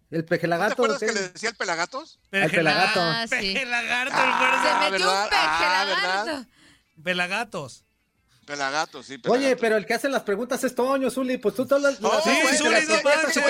El 0.10 0.20
¿No 0.20 0.24
te 0.24 0.30
pejelagato. 0.30 0.74
acuerdas 0.74 1.00
que 1.00 1.12
le 1.12 1.30
decía 1.30 1.50
el 1.50 1.56
Pelagatos? 1.56 2.20
Al 2.32 2.50
pelagato. 2.50 3.02
Ah, 3.02 3.26
sí. 3.28 3.54
Pelagato, 3.54 4.12
Se 4.16 4.24
el. 4.24 4.34
Ah, 4.54 4.88
metió 4.90 5.06
¿verdad? 5.06 5.24
un 5.24 5.30
peje 5.30 5.42
Ah. 5.42 6.46
Pelagatos. 7.04 7.84
Pelagatos, 8.46 9.06
sí. 9.06 9.14
Oye, 9.16 9.22
Pelagatos. 9.22 9.60
pero 9.62 9.76
el 9.76 9.86
que 9.86 9.94
hace 9.96 10.08
las 10.08 10.24
preguntas 10.24 10.64
es 10.64 10.74
Toño, 10.74 11.10
Zuli. 11.12 11.38
Pues 11.38 11.56
tú 11.56 11.66
todas 11.66 11.84
las. 11.84 12.00
No, 12.00 12.10
sí, 12.22 12.32
Zuli, 12.58 12.86
no 12.88 13.02
manches. 13.04 13.44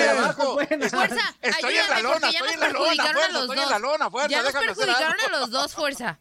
Fuerza, 0.90 1.36
Estoy 1.40 1.76
en 1.76 1.88
la 1.90 2.00
lona, 2.02 2.28
estoy 2.28 2.48
en 2.54 2.60
la 2.60 2.68
lona, 2.70 2.78
fuerza, 2.78 3.04
estoy 3.38 3.58
en 3.60 3.68
la 3.70 3.78
lona, 3.78 4.10
fuerza, 4.10 4.28
ya 4.28 4.42
nos 4.42 4.52
perjudicaron 4.52 5.16
a 5.20 5.38
los 5.38 5.50
dos, 5.50 5.74
fuerza. 5.74 6.18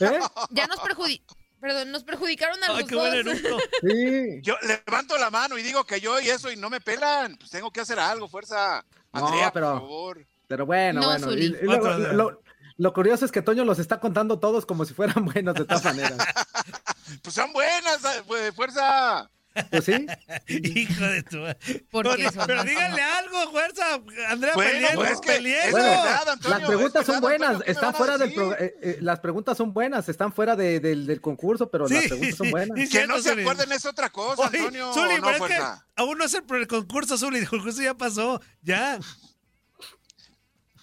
¿Eh? 0.00 0.18
Ya 0.50 0.66
nos 0.66 0.80
perjudicaron. 0.80 1.45
Perdón, 1.60 1.90
nos 1.90 2.04
perjudicaron 2.04 2.62
a 2.64 2.66
Ay, 2.68 2.78
los 2.80 2.88
qué 2.88 2.94
buen 2.96 3.24
dos. 3.24 3.34
eructo. 3.34 3.58
Sí. 3.82 4.40
Yo 4.42 4.54
levanto 4.62 5.16
la 5.18 5.30
mano 5.30 5.58
y 5.58 5.62
digo 5.62 5.84
que 5.84 6.00
yo 6.00 6.20
y 6.20 6.28
eso 6.28 6.50
y 6.52 6.56
no 6.56 6.68
me 6.70 6.80
pelan. 6.80 7.36
Pues 7.36 7.50
tengo 7.50 7.70
que 7.70 7.80
hacer 7.80 7.98
algo, 7.98 8.28
fuerza. 8.28 8.84
No, 9.12 9.26
Andrea, 9.26 9.50
pero- 9.52 9.72
por 9.72 9.80
favor. 9.80 10.26
Pero 10.48 10.66
bueno, 10.66 11.00
No, 11.00 11.06
bueno. 11.08 11.26
Zuli. 11.28 11.46
y- 11.46 11.64
y 11.64 11.66
lo, 11.66 11.78
lo- 11.98 12.12
lo- 12.12 12.42
lo 12.78 12.92
curioso 12.92 13.24
es 13.24 13.32
que 13.32 13.42
Toño 13.42 13.64
los 13.64 13.78
está 13.78 13.98
contando 14.00 14.38
todos 14.38 14.64
como 14.66 14.84
si 14.84 14.92
fueran 14.94 15.24
buenos 15.34 15.54
de 15.54 15.64
todas 15.64 15.84
maneras. 15.84 16.18
Pues 17.22 17.34
son 17.34 17.52
buenas, 17.52 17.98
pues, 18.26 18.52
fuerza. 18.54 19.30
Pues 19.70 19.84
sí. 19.84 20.06
Hijo 20.48 21.04
de 21.04 21.22
tu 21.22 21.36
madre. 21.38 21.58
¿Por 21.90 22.16
qué 22.16 22.24
No, 22.24 22.32
son 22.32 22.46
Pero 22.46 22.64
díganle 22.64 23.02
algo, 23.02 23.50
fuerza. 23.50 23.94
Andrea, 24.28 24.54
Bueno, 24.54 24.70
peleemos, 24.72 24.94
pues 24.96 25.10
es 25.12 25.20
que- 25.20 25.32
peleemos. 25.32 25.64
es 25.66 25.72
Bueno, 25.72 25.88
verdad, 25.88 26.28
Antonio, 26.28 26.58
las 26.58 26.68
preguntas 26.68 27.00
es 27.00 27.06
son 27.06 27.14
verdad, 27.16 27.20
buenas, 27.28 27.48
Antonio, 27.48 27.64
¿qué 27.64 27.66
me 27.66 27.72
están 27.72 27.94
fuera 27.94 28.18
del 28.18 28.34
pro- 28.34 28.58
eh, 28.58 28.74
eh, 28.82 28.98
las 29.00 29.20
preguntas 29.20 29.56
son 29.56 29.72
buenas, 29.72 30.08
están 30.08 30.32
fuera 30.32 30.56
de- 30.56 30.80
del, 30.80 31.06
del 31.06 31.20
concurso, 31.20 31.70
pero 31.70 31.88
las 31.88 32.02
Sí, 32.02 32.08
preguntas 32.08 32.36
son 32.36 32.46
sí, 32.46 32.50
buenas. 32.50 32.76
sí. 32.78 32.84
Que 32.84 32.90
cierto, 32.90 33.14
no 33.16 33.22
se 33.22 33.30
Zuli. 33.30 33.42
acuerden 33.42 33.72
es 33.72 33.86
otra 33.86 34.10
cosa, 34.10 34.42
Oye, 34.48 34.58
Antonio. 34.58 34.92
Zuli, 34.92 35.14
¿o 35.14 35.18
no, 35.18 35.24
pero 35.24 35.30
es 35.36 35.42
que 35.42 35.56
fuerza? 35.56 35.86
aún 35.96 36.18
no 36.18 36.24
es 36.24 36.34
el, 36.34 36.44
el 36.54 36.66
concurso, 36.66 37.16
Zuli. 37.18 37.38
El 37.38 37.48
concurso 37.48 37.82
ya 37.82 37.94
pasó. 37.94 38.40
Ya. 38.62 38.98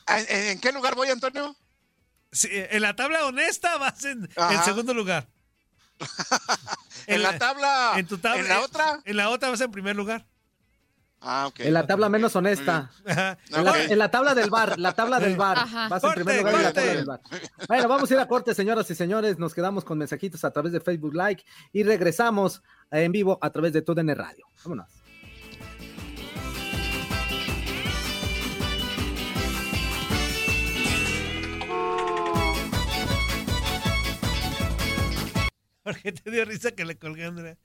¿En, 0.07 0.25
en- 0.49 0.59
qué 0.59 0.71
lugar 0.71 0.95
voy, 0.95 1.09
Antonio? 1.09 1.55
Sí, 2.31 2.49
en 2.51 2.81
la 2.81 2.95
tabla 2.95 3.25
honesta 3.25 3.77
vas 3.77 4.03
en, 4.05 4.27
Ajá. 4.35 4.53
en 4.55 4.63
segundo 4.63 4.93
lugar. 4.93 5.27
En, 7.07 7.21
la, 7.21 7.37
tabla. 7.37 7.93
En 7.97 8.07
tu 8.07 8.17
tabla. 8.17 8.39
¿En 8.39 8.47
la 8.47 8.61
otra? 8.61 9.01
En 9.03 9.17
la 9.17 9.29
otra 9.29 9.49
vas 9.49 9.59
en 9.59 9.71
primer 9.71 9.93
lugar. 9.95 10.25
Ah, 11.19 11.47
ok. 11.47 11.59
En 11.61 11.73
la 11.73 11.85
tabla 11.85 12.09
menos 12.09 12.35
honesta. 12.35 12.91
En 13.05 13.63
la, 13.65 13.71
Ok. 13.71 13.77
en 13.89 13.99
la 13.99 14.09
tabla 14.11 14.35
del 14.35 14.49
bar, 14.49 14.79
la 14.79 14.93
tabla 14.93 15.19
del 15.19 15.35
bar. 15.37 15.57
Ajá. 15.57 15.89
Vas 15.89 16.03
en 16.03 16.13
primer 16.13 16.37
lugar 16.37 16.55
en 16.55 16.63
la 16.63 16.73
tabla 16.73 16.93
del 16.93 17.05
bar. 17.05 17.21
Bueno, 17.67 17.87
vamos 17.89 18.09
a 18.09 18.13
ir 18.13 18.19
a 18.19 18.27
corte, 18.27 18.53
señoras 18.53 18.89
y 18.89 18.95
señores. 18.95 19.37
Nos 19.37 19.53
quedamos 19.53 19.83
con 19.83 19.97
mensajitos 19.97 20.43
a 20.43 20.51
través 20.51 20.71
de 20.71 20.79
Facebook 20.79 21.13
Like 21.13 21.43
y 21.73 21.83
regresamos 21.83 22.61
en 22.91 23.11
vivo 23.11 23.37
a 23.41 23.49
través 23.49 23.73
de 23.73 23.81
TUDN 23.81 24.15
Radio. 24.15 24.47
Vámonos. 24.63 25.02
¿Por 35.83 35.99
qué 36.01 36.11
te 36.11 36.31
dio 36.31 36.45
risa 36.45 36.71
que 36.71 36.85
le 36.85 36.97
colgué, 36.97 37.25
Andrea? 37.25 37.57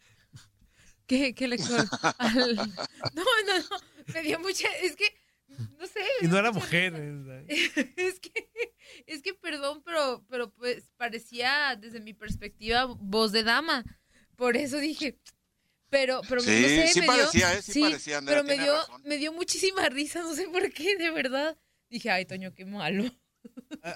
¿Qué, 1.06 1.34
qué 1.34 1.48
le 1.48 1.56
col- 1.56 1.88
al- 2.18 2.56
No, 2.56 3.24
no, 3.46 3.58
no. 3.58 4.12
Me 4.12 4.22
dio 4.22 4.38
mucha. 4.40 4.68
Es 4.82 4.94
que. 4.96 5.06
No 5.78 5.86
sé. 5.86 6.00
Y 6.20 6.26
no 6.26 6.36
era 6.38 6.52
mujer. 6.52 6.92
risa. 6.92 7.42
Es 7.96 8.20
que. 8.20 8.50
Es 9.06 9.22
que, 9.22 9.34
perdón, 9.34 9.82
pero, 9.84 10.24
pero 10.28 10.50
pues 10.52 10.90
parecía, 10.96 11.76
desde 11.80 12.00
mi 12.00 12.12
perspectiva, 12.14 12.84
voz 12.86 13.32
de 13.32 13.42
dama. 13.44 13.84
Por 14.36 14.56
eso 14.56 14.78
dije. 14.78 15.18
Pero, 15.90 16.20
pero 16.28 16.42
Sí, 16.42 16.50
no 16.50 16.68
sé, 16.68 16.88
sí 16.88 17.00
me 17.00 17.06
parecía, 17.06 17.48
dio, 17.50 17.58
¿eh? 17.58 17.62
Sí 17.62 17.80
parecía, 17.80 18.18
Andrea, 18.18 18.42
pero 18.42 18.46
me 18.46 18.62
dio, 18.62 18.74
razón. 18.76 19.02
me 19.06 19.16
dio 19.16 19.32
muchísima 19.32 19.88
risa, 19.88 20.20
no 20.20 20.34
sé 20.34 20.46
por 20.48 20.70
qué, 20.70 20.96
de 20.98 21.10
verdad. 21.10 21.56
Dije, 21.88 22.10
ay, 22.10 22.26
Toño, 22.26 22.52
qué 22.54 22.66
malo. 22.66 23.04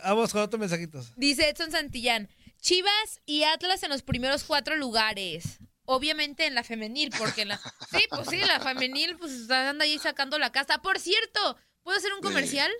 Vamos 0.02 0.32
con 0.32 0.40
otros 0.40 0.58
mensajitos. 0.58 1.12
Dice 1.16 1.50
Edson 1.50 1.70
Santillán, 1.70 2.30
Chivas 2.62 3.20
y 3.26 3.42
Atlas 3.42 3.82
en 3.82 3.90
los 3.90 4.02
primeros 4.02 4.44
cuatro 4.44 4.76
lugares. 4.76 5.58
Obviamente 5.84 6.46
en 6.46 6.54
la 6.54 6.62
femenil, 6.62 7.10
porque 7.18 7.42
en 7.42 7.48
la... 7.48 7.58
Sí, 7.90 8.04
pues 8.08 8.28
sí, 8.28 8.38
la 8.38 8.60
femenil 8.60 9.16
pues 9.18 9.50
anda 9.50 9.84
ahí 9.84 9.98
sacando 9.98 10.38
la 10.38 10.52
casa. 10.52 10.78
Por 10.78 11.00
cierto, 11.00 11.56
¿puedo 11.82 11.98
hacer 11.98 12.12
un 12.14 12.20
comercial? 12.20 12.70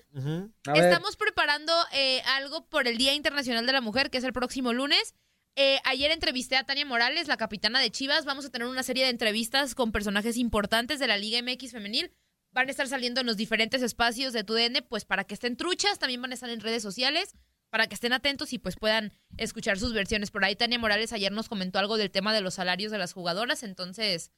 Estamos 0.73 1.17
preparando 1.17 1.73
eh, 1.93 2.23
algo 2.37 2.65
por 2.69 2.87
el 2.87 2.97
Día 2.97 3.13
Internacional 3.13 3.67
de 3.67 3.73
la 3.73 3.81
Mujer, 3.81 4.09
que 4.09 4.19
es 4.19 4.25
el 4.25 4.33
próximo 4.33 4.73
lunes. 4.73 5.15
Eh, 5.57 5.81
ayer 5.85 6.13
entrevisté 6.13 6.57
a 6.57 6.65
Tania 6.65 6.87
Morales, 6.87 7.27
la 7.27 7.37
capitana 7.37 7.81
de 7.81 7.91
Chivas. 7.91 8.25
Vamos 8.25 8.45
a 8.47 8.51
tener 8.51 8.69
una 8.69 8.85
serie 8.85 9.03
de 9.03 9.11
entrevistas 9.11 9.75
con 9.75 9.91
personajes 9.91 10.37
importantes 10.37 11.01
de 11.01 11.09
la 11.09 11.19
Liga 11.19 11.43
MX 11.43 11.73
femenil. 11.73 12.15
Van 12.53 12.69
a 12.69 12.71
estar 12.71 12.87
saliendo 12.87 13.21
en 13.21 13.27
los 13.27 13.37
diferentes 13.37 13.83
espacios 13.83 14.33
de 14.33 14.45
TUDN, 14.45 14.87
pues 14.89 15.05
para 15.05 15.25
que 15.25 15.35
estén 15.35 15.57
truchas. 15.57 15.99
También 15.99 16.23
van 16.23 16.31
a 16.31 16.35
estar 16.35 16.51
en 16.51 16.61
redes 16.61 16.85
sociales 16.85 17.35
para 17.73 17.87
que 17.87 17.95
estén 17.95 18.13
atentos 18.13 18.53
y 18.53 18.59
pues 18.59 18.77
puedan 18.77 19.15
escuchar 19.39 19.79
sus 19.79 19.95
versiones. 19.95 20.31
Por 20.31 20.45
ahí 20.45 20.55
Tania 20.55 20.79
Morales 20.79 21.15
ayer 21.15 21.33
nos 21.33 21.49
comentó 21.49 21.79
algo 21.79 21.97
del 21.97 22.11
tema 22.11 22.35
de 22.35 22.43
los 22.43 22.53
salarios 22.53 22.93
de 22.93 22.99
las 22.99 23.15
jugadoras, 23.15 23.63
entonces 23.63 24.31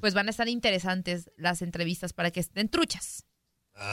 pues 0.00 0.14
van 0.14 0.28
a 0.28 0.30
estar 0.30 0.48
interesantes 0.48 1.30
las 1.36 1.60
entrevistas 1.60 2.14
para 2.14 2.30
que 2.30 2.40
estén 2.40 2.70
truchas. 2.70 3.26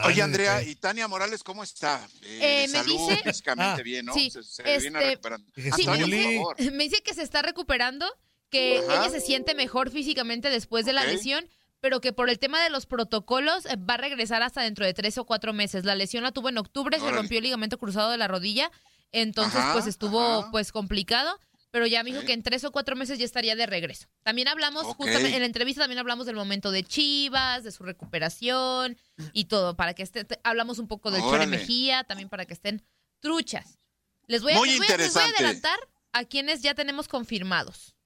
Oye, 0.04 0.22
Andrea, 0.22 0.62
¿y 0.62 0.76
Tania 0.76 1.08
Morales 1.08 1.42
cómo 1.42 1.62
está? 1.62 2.08
Eh, 2.22 2.68
me 2.70 2.82
dice, 2.84 3.20
físicamente 3.22 3.82
bien, 3.82 4.06
¿no? 4.06 4.14
Sí, 4.14 4.30
se, 4.30 4.62
viene 4.62 4.98
recuperando. 4.98 5.52
Sí, 5.54 5.86
me, 6.72 6.84
dice, 6.84 7.02
que 7.02 7.12
se 7.12 7.22
está 7.22 7.42
recuperando, 7.42 8.06
que 8.48 8.78
ella 8.78 9.10
se 9.10 9.20
siente 9.20 9.54
mejor 9.54 9.90
físicamente 9.90 10.48
después 10.48 10.86
de 10.86 10.94
la 10.94 11.04
lesión 11.04 11.46
pero 11.80 12.00
que 12.00 12.12
por 12.12 12.30
el 12.30 12.38
tema 12.38 12.62
de 12.62 12.70
los 12.70 12.86
protocolos 12.86 13.66
eh, 13.66 13.76
va 13.76 13.94
a 13.94 13.98
regresar 13.98 14.42
hasta 14.42 14.62
dentro 14.62 14.84
de 14.84 14.94
tres 14.94 15.18
o 15.18 15.24
cuatro 15.24 15.52
meses. 15.52 15.84
La 15.84 15.94
lesión 15.94 16.22
la 16.22 16.32
tuvo 16.32 16.48
en 16.48 16.58
octubre, 16.58 16.98
se 16.98 17.10
rompió 17.10 17.38
el 17.38 17.44
ligamento 17.44 17.78
cruzado 17.78 18.10
de 18.10 18.18
la 18.18 18.28
rodilla, 18.28 18.70
entonces 19.12 19.62
pues 19.72 19.86
estuvo 19.86 20.50
pues 20.50 20.72
complicado, 20.72 21.38
pero 21.70 21.86
ya 21.86 22.02
me 22.02 22.10
dijo 22.10 22.24
que 22.24 22.32
en 22.32 22.42
tres 22.42 22.64
o 22.64 22.72
cuatro 22.72 22.96
meses 22.96 23.18
ya 23.18 23.24
estaría 23.24 23.56
de 23.56 23.66
regreso. 23.66 24.08
También 24.22 24.48
hablamos, 24.48 24.84
justamente 24.84 25.34
en 25.34 25.40
la 25.40 25.46
entrevista 25.46 25.82
también 25.82 25.98
hablamos 25.98 26.26
del 26.26 26.36
momento 26.36 26.70
de 26.70 26.84
Chivas, 26.84 27.64
de 27.64 27.72
su 27.72 27.82
recuperación 27.82 28.96
y 29.32 29.44
todo, 29.46 29.76
para 29.76 29.94
que 29.94 30.02
esté, 30.02 30.26
hablamos 30.44 30.78
un 30.78 30.88
poco 30.88 31.10
del 31.10 31.22
Chore 31.22 31.46
Mejía, 31.46 32.04
también 32.04 32.28
para 32.28 32.44
que 32.44 32.54
estén 32.54 32.84
truchas. 33.20 33.78
Les 34.26 34.42
voy, 34.42 34.52
a, 34.52 34.60
les 34.60 34.78
voy, 34.78 34.86
a, 35.22 35.24
adelantar 35.24 35.78
a 36.12 36.24
quienes 36.24 36.62
ya 36.62 36.74
tenemos 36.74 37.08
confirmados. 37.08 37.96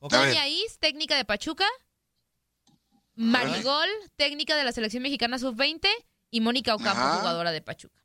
Doña 0.00 0.48
Is, 0.48 0.78
técnica 0.78 1.16
de 1.16 1.24
Pachuca, 1.24 1.66
Marigol, 3.18 3.88
técnica 4.14 4.54
de 4.54 4.62
la 4.62 4.70
selección 4.70 5.02
mexicana 5.02 5.38
sub-20, 5.38 5.88
y 6.30 6.40
Mónica 6.40 6.74
Ocampo, 6.74 7.18
jugadora 7.18 7.50
de 7.50 7.60
Pachuca. 7.60 8.00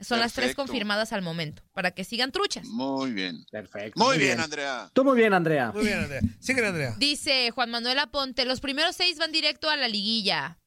Son 0.00 0.20
las 0.20 0.32
tres 0.32 0.54
confirmadas 0.54 1.12
al 1.12 1.22
momento, 1.22 1.62
para 1.72 1.90
que 1.90 2.04
sigan 2.04 2.30
truchas. 2.30 2.66
Muy 2.66 3.12
bien. 3.12 3.44
Perfecto. 3.50 3.98
Muy, 3.98 4.18
bien, 4.18 4.38
Andrea. 4.38 4.90
Tú 4.92 5.04
muy 5.04 5.16
bien, 5.16 5.32
Andrea. 5.32 5.72
Muy 5.74 5.86
bien, 5.86 5.98
Andrea. 5.98 6.20
Sigue, 6.38 6.64
Andrea. 6.64 6.94
Dice 6.98 7.50
Juan 7.50 7.70
Manuel 7.70 7.98
Aponte, 7.98 8.44
los 8.44 8.60
primeros 8.60 8.94
seis 8.94 9.18
van 9.18 9.32
directo 9.32 9.68
a 9.70 9.76
la 9.76 9.88
liguilla. 9.88 10.58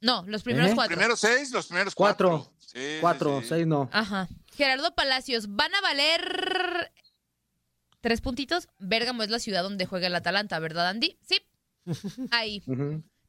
No, 0.00 0.24
los 0.26 0.42
primeros 0.42 0.72
¿Eh? 0.72 0.74
cuatro. 0.74 0.96
Los 0.96 0.98
primeros 0.98 1.20
seis, 1.20 1.50
los 1.50 1.66
primeros 1.68 1.94
cuatro. 1.94 2.52
Cuatro, 2.60 3.00
cuatro 3.00 3.42
seis 3.42 3.66
no. 3.66 3.88
Ajá. 3.92 4.28
Gerardo 4.54 4.94
Palacios, 4.94 5.54
van 5.54 5.74
a 5.74 5.80
valer 5.80 6.92
tres 8.00 8.20
puntitos. 8.20 8.68
Bérgamo 8.78 9.22
es 9.22 9.30
la 9.30 9.38
ciudad 9.38 9.62
donde 9.62 9.86
juega 9.86 10.08
el 10.08 10.14
Atalanta, 10.14 10.58
¿verdad, 10.58 10.88
Andy? 10.88 11.16
Sí. 11.26 11.40
Ahí. 12.30 12.62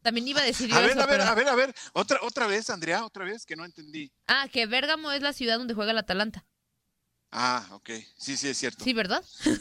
También 0.02 0.28
iba 0.28 0.42
a 0.42 0.46
decir. 0.46 0.74
A 0.74 0.80
ver, 0.80 1.00
a 1.00 1.06
ver, 1.06 1.22
a 1.22 1.36
ver, 1.36 1.48
a 1.48 1.56
ver. 1.56 1.76
Otra, 1.94 2.20
otra 2.22 2.48
vez, 2.48 2.70
Andrea, 2.70 3.06
otra 3.06 3.26
vez, 3.26 3.46
que 3.46 3.56
no 3.56 3.66
entendí. 3.66 4.12
Ah, 4.28 4.48
que 4.52 4.66
Bérgamo 4.66 5.12
es 5.12 5.22
la 5.22 5.34
ciudad 5.34 5.58
donde 5.58 5.74
juega 5.74 5.92
el 5.92 5.98
Atalanta. 5.98 6.46
Ah, 7.32 7.68
ok. 7.72 7.90
Sí, 8.18 8.38
sí, 8.38 8.48
es 8.48 8.58
cierto. 8.58 8.84
Sí, 8.84 8.94
¿verdad? 8.94 9.24
Sí. 9.44 9.52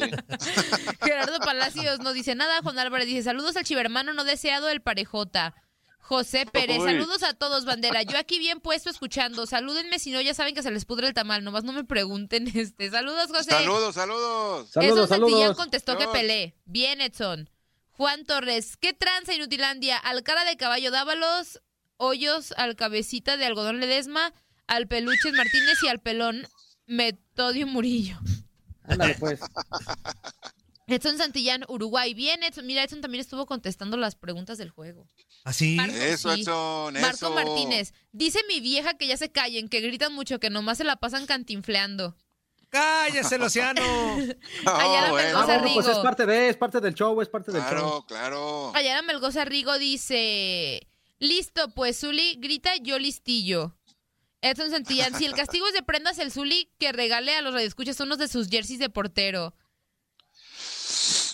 Gerardo 1.02 1.40
Palacios 1.40 2.00
no 2.00 2.12
dice 2.12 2.34
nada. 2.34 2.60
Juan 2.62 2.78
Álvarez 2.78 3.06
dice: 3.06 3.22
Saludos 3.22 3.56
al 3.56 3.64
chivermano 3.64 4.12
no 4.12 4.24
deseado, 4.24 4.68
el 4.68 4.82
parejota. 4.82 5.54
José 6.00 6.46
Pérez, 6.46 6.82
saludos 6.82 7.22
a 7.22 7.34
todos, 7.34 7.66
bandera. 7.66 8.02
Yo 8.02 8.16
aquí 8.16 8.38
bien 8.38 8.60
puesto 8.60 8.88
escuchando. 8.88 9.44
Salúdenme 9.44 9.98
si 9.98 10.10
no, 10.10 10.22
ya 10.22 10.32
saben 10.32 10.54
que 10.54 10.62
se 10.62 10.70
les 10.70 10.86
pudre 10.86 11.06
el 11.06 11.12
tamal. 11.12 11.44
Nomás 11.44 11.64
no 11.64 11.72
me 11.72 11.84
pregunten 11.84 12.46
este. 12.54 12.90
Saludos, 12.90 13.28
José. 13.28 13.50
Saludos, 13.50 13.94
saludos. 13.94 14.70
Saludos, 14.70 15.08
saludos. 15.08 15.56
contestó 15.56 15.98
que 15.98 16.08
pelé. 16.08 16.54
Bien, 16.64 17.00
Edson. 17.00 17.50
Juan 17.98 18.24
Torres, 18.24 18.76
¿qué 18.76 18.92
tranza 18.92 19.34
Inutilandia? 19.34 19.96
Al 19.96 20.22
cara 20.22 20.44
de 20.44 20.56
caballo 20.56 20.92
Dávalos, 20.92 21.60
hoyos 21.96 22.52
al 22.52 22.76
cabecita 22.76 23.36
de 23.36 23.44
algodón 23.44 23.80
Ledesma, 23.80 24.32
al 24.68 24.86
peluches 24.86 25.32
Martínez 25.32 25.82
y 25.82 25.88
al 25.88 25.98
pelón 25.98 26.46
Metodio 26.86 27.66
Murillo. 27.66 28.16
Ándale 28.84 29.16
pues. 29.16 29.40
Edson 30.86 31.18
Santillán, 31.18 31.64
Uruguay. 31.66 32.14
Bien, 32.14 32.40
Edson. 32.44 32.66
Mira, 32.66 32.84
Edson 32.84 33.00
también 33.00 33.20
estuvo 33.20 33.46
contestando 33.46 33.96
las 33.96 34.14
preguntas 34.14 34.58
del 34.58 34.70
juego. 34.70 35.08
¿Así? 35.42 35.76
¿Ah, 35.80 35.86
eso, 35.86 36.32
Edson, 36.32 36.94
Marco 37.00 37.30
Martínez. 37.30 37.94
Dice 38.12 38.38
mi 38.46 38.60
vieja 38.60 38.94
que 38.94 39.08
ya 39.08 39.16
se 39.16 39.32
callen, 39.32 39.68
que 39.68 39.80
gritan 39.80 40.14
mucho, 40.14 40.38
que 40.38 40.50
nomás 40.50 40.78
se 40.78 40.84
la 40.84 40.94
pasan 40.94 41.26
cantinfleando. 41.26 42.14
¡Cállese, 42.70 43.38
Luciano! 43.38 43.80
Ayala 44.66 45.12
Melgoza 45.12 45.58
Rigo. 45.58 45.74
Pues 45.74 45.88
es 45.88 45.98
parte 45.98 46.26
de, 46.26 46.48
es 46.50 46.56
parte 46.56 46.80
del 46.80 46.94
show, 46.94 47.20
es 47.22 47.28
parte 47.28 47.50
del 47.50 47.62
show. 47.62 47.70
Claro, 47.70 48.04
claro. 48.06 48.72
Ayala 48.74 49.02
Melgoza 49.02 49.44
Rigo 49.44 49.78
dice: 49.78 50.86
Listo, 51.18 51.70
pues 51.74 52.00
Zuli 52.00 52.36
grita 52.40 52.76
yo 52.76 52.98
listillo. 52.98 53.74
Edson 54.40 54.70
Santillán, 54.70 55.14
si 55.16 55.24
el 55.24 55.34
castigo 55.34 55.66
es 55.66 55.72
de 55.72 55.82
prendas, 55.82 56.18
el 56.18 56.30
Zuli 56.30 56.72
que 56.78 56.92
regale 56.92 57.34
a 57.34 57.42
los 57.42 57.54
radioescuchas 57.54 57.98
unos 58.00 58.18
de 58.18 58.28
sus 58.28 58.48
jerseys 58.48 58.78
de 58.78 58.88
portero. 58.88 59.54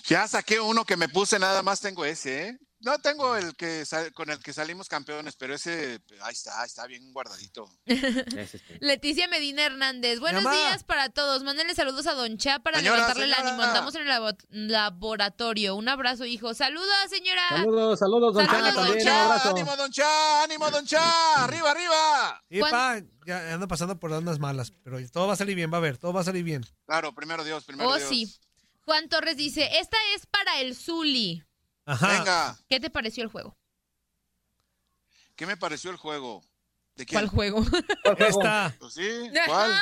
Ya 0.06 0.26
saqué 0.28 0.60
uno 0.60 0.84
que 0.84 0.96
me 0.96 1.08
puse, 1.08 1.38
nada 1.38 1.62
más 1.62 1.80
tengo 1.80 2.04
ese, 2.04 2.48
¿eh? 2.48 2.58
No 2.84 2.98
tengo 2.98 3.34
el 3.34 3.56
que 3.56 3.82
con 4.12 4.28
el 4.28 4.38
que 4.40 4.52
salimos 4.52 4.90
campeones, 4.90 5.36
pero 5.36 5.54
ese 5.54 6.02
ahí 6.20 6.34
está, 6.34 6.62
está 6.66 6.86
bien 6.86 7.14
guardadito. 7.14 7.66
Leticia 8.80 9.26
Medina 9.26 9.64
Hernández, 9.64 10.20
buenos 10.20 10.42
días 10.42 10.84
para 10.84 11.08
todos. 11.08 11.42
Mándenle 11.44 11.74
saludos 11.74 12.06
a 12.06 12.12
Don 12.12 12.36
Cha 12.36 12.58
para 12.58 12.82
levantarle 12.82 13.24
el 13.24 13.32
ánimo. 13.32 13.62
Andamos 13.62 13.94
en 13.94 14.02
el 14.06 14.70
laboratorio. 14.70 15.76
Un 15.76 15.88
abrazo, 15.88 16.26
hijo. 16.26 16.52
Saludos, 16.52 16.86
señora. 17.08 17.48
Saludos, 17.48 17.98
saludos, 17.98 18.34
Don 18.34 18.46
Cha. 18.46 19.48
Ánimo, 19.48 19.76
Don 19.76 19.90
Cha, 19.90 20.42
ánimo, 20.42 20.70
Don 20.70 20.84
Cha. 20.84 21.44
Arriba, 21.44 21.70
arriba. 21.70 22.44
Y 22.50 22.60
pa, 22.60 23.00
ya 23.26 23.54
ando 23.54 23.66
pasando 23.66 23.98
por 23.98 24.12
unas 24.12 24.38
malas, 24.38 24.72
pero 24.82 24.98
todo 25.08 25.26
va 25.26 25.32
a 25.32 25.36
salir 25.36 25.56
bien, 25.56 25.72
va 25.72 25.78
a 25.78 25.80
ver, 25.80 25.96
todo 25.96 26.12
va 26.12 26.20
a 26.20 26.24
salir 26.24 26.44
bien. 26.44 26.62
Claro, 26.84 27.14
primero 27.14 27.44
Dios, 27.44 27.64
primero 27.64 27.88
oh, 27.88 27.96
Dios. 27.96 28.10
sí. 28.10 28.30
Juan 28.84 29.08
Torres 29.08 29.38
dice, 29.38 29.78
esta 29.78 29.96
es 30.14 30.26
para 30.26 30.60
el 30.60 30.76
Zuli. 30.76 31.42
Venga. 31.86 32.56
¿Qué 32.68 32.80
te 32.80 32.90
pareció 32.90 33.22
el 33.22 33.30
juego? 33.30 33.56
¿Qué 35.36 35.46
me 35.46 35.56
pareció 35.56 35.90
el 35.90 35.96
juego? 35.96 36.42
¿De 36.96 37.06
¿Cuál 37.06 37.26
juego? 37.26 37.64
¿Cuál 38.04 38.16
juego? 38.16 38.38
Está. 38.38 38.72
Pues 38.78 38.94
sí, 38.94 39.30
¿cuál? 39.46 39.72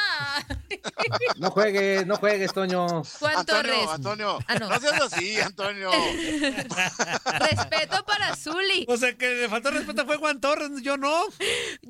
no 1.36 1.50
juegues, 1.50 2.06
no 2.06 2.16
juegues, 2.16 2.54
Toño. 2.54 3.04
Juan 3.04 3.36
Antonio, 3.36 3.44
Torres. 3.44 3.88
Antonio, 3.90 4.38
ah, 4.48 4.54
no. 4.54 4.68
no 4.70 4.80
seas 4.80 5.02
así, 5.02 5.38
Antonio. 5.38 5.90
respeto 7.38 8.02
para 8.06 8.34
Zuli. 8.34 8.86
O 8.88 8.96
sea, 8.96 9.14
que 9.14 9.28
le 9.28 9.48
faltó 9.50 9.70
respeto 9.70 10.06
fue 10.06 10.16
Juan 10.16 10.40
Torres, 10.40 10.70
yo 10.80 10.96
no. 10.96 11.24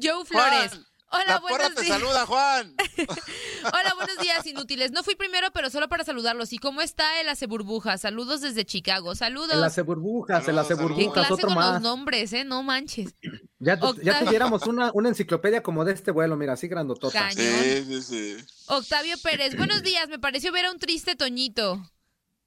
Joe 0.03 0.25
Flores. 0.27 0.73
Juan. 0.73 0.87
Hola, 1.15 1.25
La 1.27 1.39
buenos 1.41 1.59
porra 1.61 1.75
te 1.75 1.83
días. 1.83 1.99
saluda, 1.99 2.25
Juan. 2.27 2.75
Hola, 3.65 3.95
buenos 3.97 4.19
días, 4.19 4.47
inútiles. 4.47 4.93
No 4.93 5.03
fui 5.03 5.15
primero, 5.15 5.49
pero 5.53 5.69
solo 5.69 5.89
para 5.89 6.05
saludarlos. 6.05 6.53
¿Y 6.55 6.59
cómo 6.59 6.81
está 6.81 7.21
el 7.21 7.29
Hace 7.29 7.47
Burbujas? 7.47 8.01
Saludos 8.01 8.41
desde 8.41 8.65
Chicago. 8.65 9.15
Saludos. 9.15 9.53
El 9.53 9.63
hace 9.65 9.83
burbujas, 9.83 10.49
el 10.49 10.59
hace 10.59 10.75
Saludos, 10.75 10.97
Qué 10.97 11.03
burbujas, 11.05 11.27
clase 11.27 11.33
otro 11.35 11.47
con 11.49 11.55
más. 11.57 11.73
los 11.75 11.83
nombres, 11.83 12.33
¿eh? 12.33 12.45
No 12.45 12.63
manches. 12.63 13.15
Ya, 13.65 13.79
ya 14.03 14.19
tuviéramos 14.19 14.67
una, 14.67 14.91
una 14.93 15.09
enciclopedia 15.11 15.63
como 15.63 15.85
de 15.85 15.93
este 15.93 16.11
vuelo, 16.11 16.37
mira, 16.37 16.55
así 16.55 16.67
grandotota. 16.67 17.17
Cañón. 17.17 17.37
Sí, 17.37 17.85
sí, 17.87 18.03
sí. 18.03 18.37
Octavio 18.67 19.17
Pérez, 19.23 19.57
buenos 19.57 19.85
días. 19.85 20.09
Me 20.09 20.19
pareció 20.19 20.51
ver 20.51 20.65
a 20.67 20.73
un 20.73 20.81
triste 20.81 21.15
Toñito. 21.15 21.81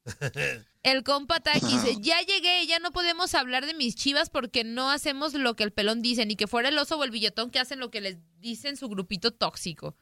El 0.85 1.03
compa 1.03 1.39
Taki 1.39 1.65
dice, 1.65 1.97
ya 1.99 2.21
llegué, 2.21 2.65
ya 2.67 2.77
no 2.79 2.91
podemos 2.91 3.33
hablar 3.33 3.65
de 3.65 3.73
mis 3.73 3.95
chivas 3.95 4.29
porque 4.29 4.63
no 4.63 4.91
hacemos 4.91 5.33
lo 5.33 5.55
que 5.55 5.63
el 5.63 5.71
pelón 5.73 6.01
dice, 6.01 6.25
ni 6.27 6.35
que 6.35 6.45
fuera 6.47 6.69
el 6.69 6.77
oso 6.77 6.97
o 6.97 7.03
el 7.03 7.09
billetón 7.11 7.49
que 7.49 7.59
hacen 7.59 7.79
lo 7.79 7.89
que 7.89 8.01
les 8.01 8.17
dicen 8.39 8.77
su 8.77 8.87
grupito 8.87 9.31
tóxico. 9.31 9.95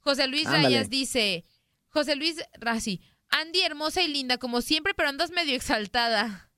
José 0.00 0.26
Luis 0.26 0.46
Ándale. 0.46 0.64
Rayas 0.64 0.88
dice, 0.90 1.44
José 1.90 2.16
Luis 2.16 2.42
Razi, 2.54 3.00
Andy 3.28 3.60
hermosa 3.60 4.00
y 4.02 4.08
linda 4.08 4.38
como 4.38 4.62
siempre, 4.62 4.94
pero 4.94 5.10
andas 5.10 5.30
medio 5.30 5.54
exaltada. 5.54 6.50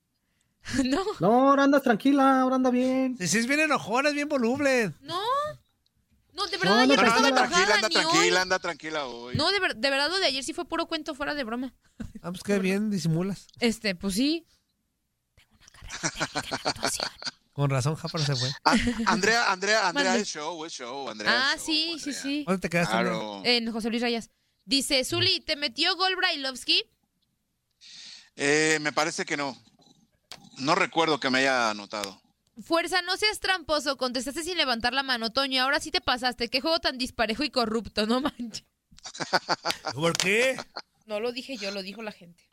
no, 0.85 1.03
No, 1.19 1.49
ahora 1.49 1.63
andas 1.63 1.83
tranquila, 1.83 2.41
ahora 2.41 2.55
anda 2.55 2.69
bien. 2.71 3.17
Si 3.17 3.37
es 3.37 3.47
bien 3.47 3.59
enojona, 3.59 4.09
es 4.09 4.15
bien 4.15 4.29
voluble. 4.29 4.93
no, 5.01 5.21
no, 6.33 6.45
de 6.47 6.57
verdad 6.57 6.75
No, 6.75 6.81
ayer 6.83 6.97
no, 6.97 7.03
no 7.03 7.03
No, 7.03 7.07
estaba 7.07 7.27
anda 7.27 7.35
tranquila, 7.35 7.63
enojada, 7.63 7.75
anda 7.75 7.89
ni 7.89 7.95
hoy. 7.95 8.01
tranquila, 8.11 8.41
anda 8.41 8.59
tranquila 8.59 9.05
hoy. 9.07 9.35
No, 9.35 9.51
de, 9.51 9.59
ver- 9.59 9.75
de 9.75 9.89
verdad 9.89 10.09
lo 10.09 10.19
de 10.19 10.27
ayer 10.27 10.43
sí 10.43 10.53
fue 10.53 10.65
puro 10.65 10.85
cuento 10.85 11.15
fuera 11.15 11.33
de 11.33 11.43
broma. 11.43 11.73
Ah, 12.27 12.31
pues 12.31 12.43
qué 12.43 12.59
bien 12.59 12.89
disimulas. 12.89 13.47
Este, 13.61 13.95
pues 13.95 14.15
sí. 14.15 14.45
Tengo 15.33 15.55
una 15.55 15.69
carrera 15.69 16.27
técnica 16.33 16.59
en 16.61 16.67
actuación. 16.67 17.09
Con 17.53 17.69
razón, 17.69 17.95
Japón 17.95 18.21
se 18.25 18.35
fue. 18.35 18.49
Ah, 18.65 18.75
Andrea, 19.05 19.49
Andrea, 19.49 19.87
Andrea, 19.87 20.17
es 20.17 20.27
show, 20.27 20.65
es 20.65 20.73
show, 20.73 21.07
Andrea. 21.07 21.31
Ah, 21.33 21.55
sí, 21.57 21.97
sí, 22.03 22.11
sí. 22.11 22.43
¿Dónde 22.45 22.59
te 22.59 22.69
quedaste? 22.69 22.91
Claro. 22.91 23.41
En 23.45 23.71
José 23.71 23.89
Luis 23.89 24.01
Rayas. 24.01 24.29
Dice, 24.65 25.05
Zuli, 25.05 25.39
¿te 25.39 25.55
metió 25.55 25.95
gol 25.95 26.17
Brailovsky? 26.17 26.83
Eh, 28.35 28.79
me 28.81 28.91
parece 28.91 29.23
que 29.23 29.37
no. 29.37 29.57
No 30.57 30.75
recuerdo 30.75 31.21
que 31.21 31.29
me 31.29 31.37
haya 31.37 31.69
anotado. 31.69 32.21
Fuerza, 32.61 33.01
no 33.03 33.15
seas 33.15 33.39
tramposo, 33.39 33.95
contestaste 33.95 34.43
sin 34.43 34.57
levantar 34.57 34.91
la 34.91 35.03
mano, 35.03 35.31
Toño. 35.31 35.63
Ahora 35.63 35.79
sí 35.79 35.91
te 35.91 36.01
pasaste. 36.01 36.49
Qué 36.49 36.59
juego 36.59 36.79
tan 36.79 36.97
disparejo 36.97 37.45
y 37.45 37.51
corrupto, 37.51 38.05
no 38.05 38.19
manches. 38.19 38.65
¿Por 39.93 40.17
qué? 40.17 40.57
No 41.07 41.19
lo 41.19 41.31
dije 41.31 41.57
yo, 41.57 41.71
lo 41.71 41.81
dijo 41.81 42.01
la 42.03 42.11
gente. 42.11 42.43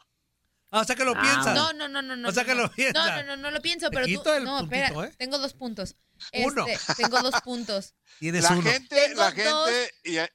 Ah, 0.70 0.80
o 0.80 0.84
sea 0.84 0.96
que 0.96 1.04
lo 1.04 1.12
Ah, 1.14 1.20
piensas. 1.20 1.54
No, 1.54 1.72
no, 1.74 1.86
no, 1.88 2.00
no, 2.02 2.16
no. 2.16 2.28
O 2.28 2.32
sea 2.32 2.44
que 2.44 2.54
lo 2.54 2.70
piensas. 2.72 3.04
No, 3.06 3.16
no, 3.16 3.22
no, 3.22 3.36
no 3.36 3.50
lo 3.50 3.60
pienso, 3.60 3.90
pero 3.90 4.06
tú. 4.06 4.10
quito 4.12 4.34
el 4.34 4.44
No, 4.44 4.58
puntito, 4.60 4.82
espera, 4.84 5.06
¿eh? 5.06 5.12
tengo 5.18 5.38
dos 5.38 5.52
puntos. 5.54 5.96
Uno. 6.32 6.66
Este, 6.66 6.94
tengo 6.94 7.20
dos 7.20 7.34
puntos. 7.42 7.94
Tienes 8.18 8.42
La 8.44 8.52
uno. 8.52 8.62
gente, 8.62 8.88
Tengo 8.96 9.20
la 9.20 9.30
gente 9.32 9.90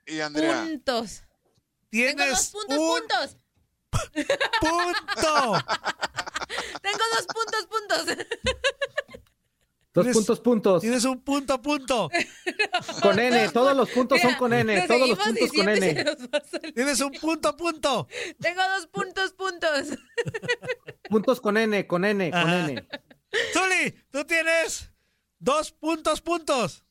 y, 0.07 0.13
y 0.15 0.19
Andrea. 0.21 0.61
Puntos. 0.63 1.23
Tienes 1.89 2.15
Tengo 2.15 2.29
dos 2.29 2.47
puntos, 2.51 2.77
un 2.77 2.99
puntos. 2.99 3.37
punto. 4.61 5.65
Tengo 6.81 7.03
dos 7.15 7.25
puntos, 7.33 7.67
puntos. 7.67 8.05
Dos 9.91 10.03
Tienes- 10.05 10.13
puntos, 10.13 10.39
puntos. 10.39 10.81
Tienes 10.81 11.03
un 11.03 11.21
punto, 11.23 11.61
punto. 11.61 12.09
Con 13.01 13.19
N, 13.19 13.49
todos 13.49 13.75
los 13.75 13.89
puntos 13.89 14.21
son 14.21 14.35
con 14.35 14.53
N, 14.53 14.87
todos 14.87 15.09
los 15.09 15.17
puntos 15.19 15.51
con 15.51 15.67
N. 15.69 16.05
Tienes 16.79 17.01
un 17.01 17.11
punto, 17.11 17.57
punto. 17.57 18.07
Tengo 18.39 18.61
dos 18.69 18.87
puntos, 18.87 19.33
puntos. 19.33 19.87
Puntos 21.09 21.41
con 21.41 21.57
N, 21.57 21.85
con 21.85 22.05
N, 22.05 22.31
con 22.31 22.39
Ajá. 22.39 22.69
N. 22.69 22.87
Zuli, 23.51 23.91
tú 24.09 24.23
tienes 24.23 24.89
dos 25.39 25.73
puntos, 25.73 26.21
puntos. 26.21 26.85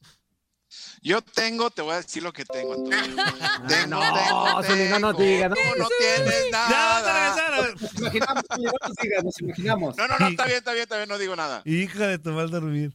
Yo 1.01 1.23
tengo, 1.23 1.71
te 1.71 1.81
voy 1.81 1.95
a 1.95 2.03
decir 2.03 2.23
lo 2.23 2.35
que 2.35 2.45
tengo, 2.45 2.75
Antonio. 2.75 3.25
Tengo, 3.67 3.87
no, 3.87 4.01
tengo, 4.01 4.63
Zuli, 4.63 4.89
no 4.91 4.99
nos 4.99 5.17
digas, 5.17 5.51
no. 5.51 5.57
No 5.79 5.89
tienes 5.99 6.51
Ya 6.51 6.59
vas 6.69 6.71
a 6.75 7.01
nada. 7.01 7.31
regresar. 7.31 7.81
Nos 7.81 7.95
imaginamos, 7.95 8.45
nos 9.25 9.41
imaginamos. 9.41 9.97
No, 9.97 10.07
no, 10.07 10.19
no, 10.19 10.29
está 10.29 10.45
bien, 10.45 10.59
está 10.59 10.73
bien, 10.73 10.83
está 10.83 10.97
bien, 10.99 11.09
no 11.09 11.17
digo 11.17 11.35
nada. 11.35 11.63
Hija 11.65 12.09
de 12.09 12.19
tu 12.19 12.33
mal 12.33 12.51
dormir. 12.51 12.95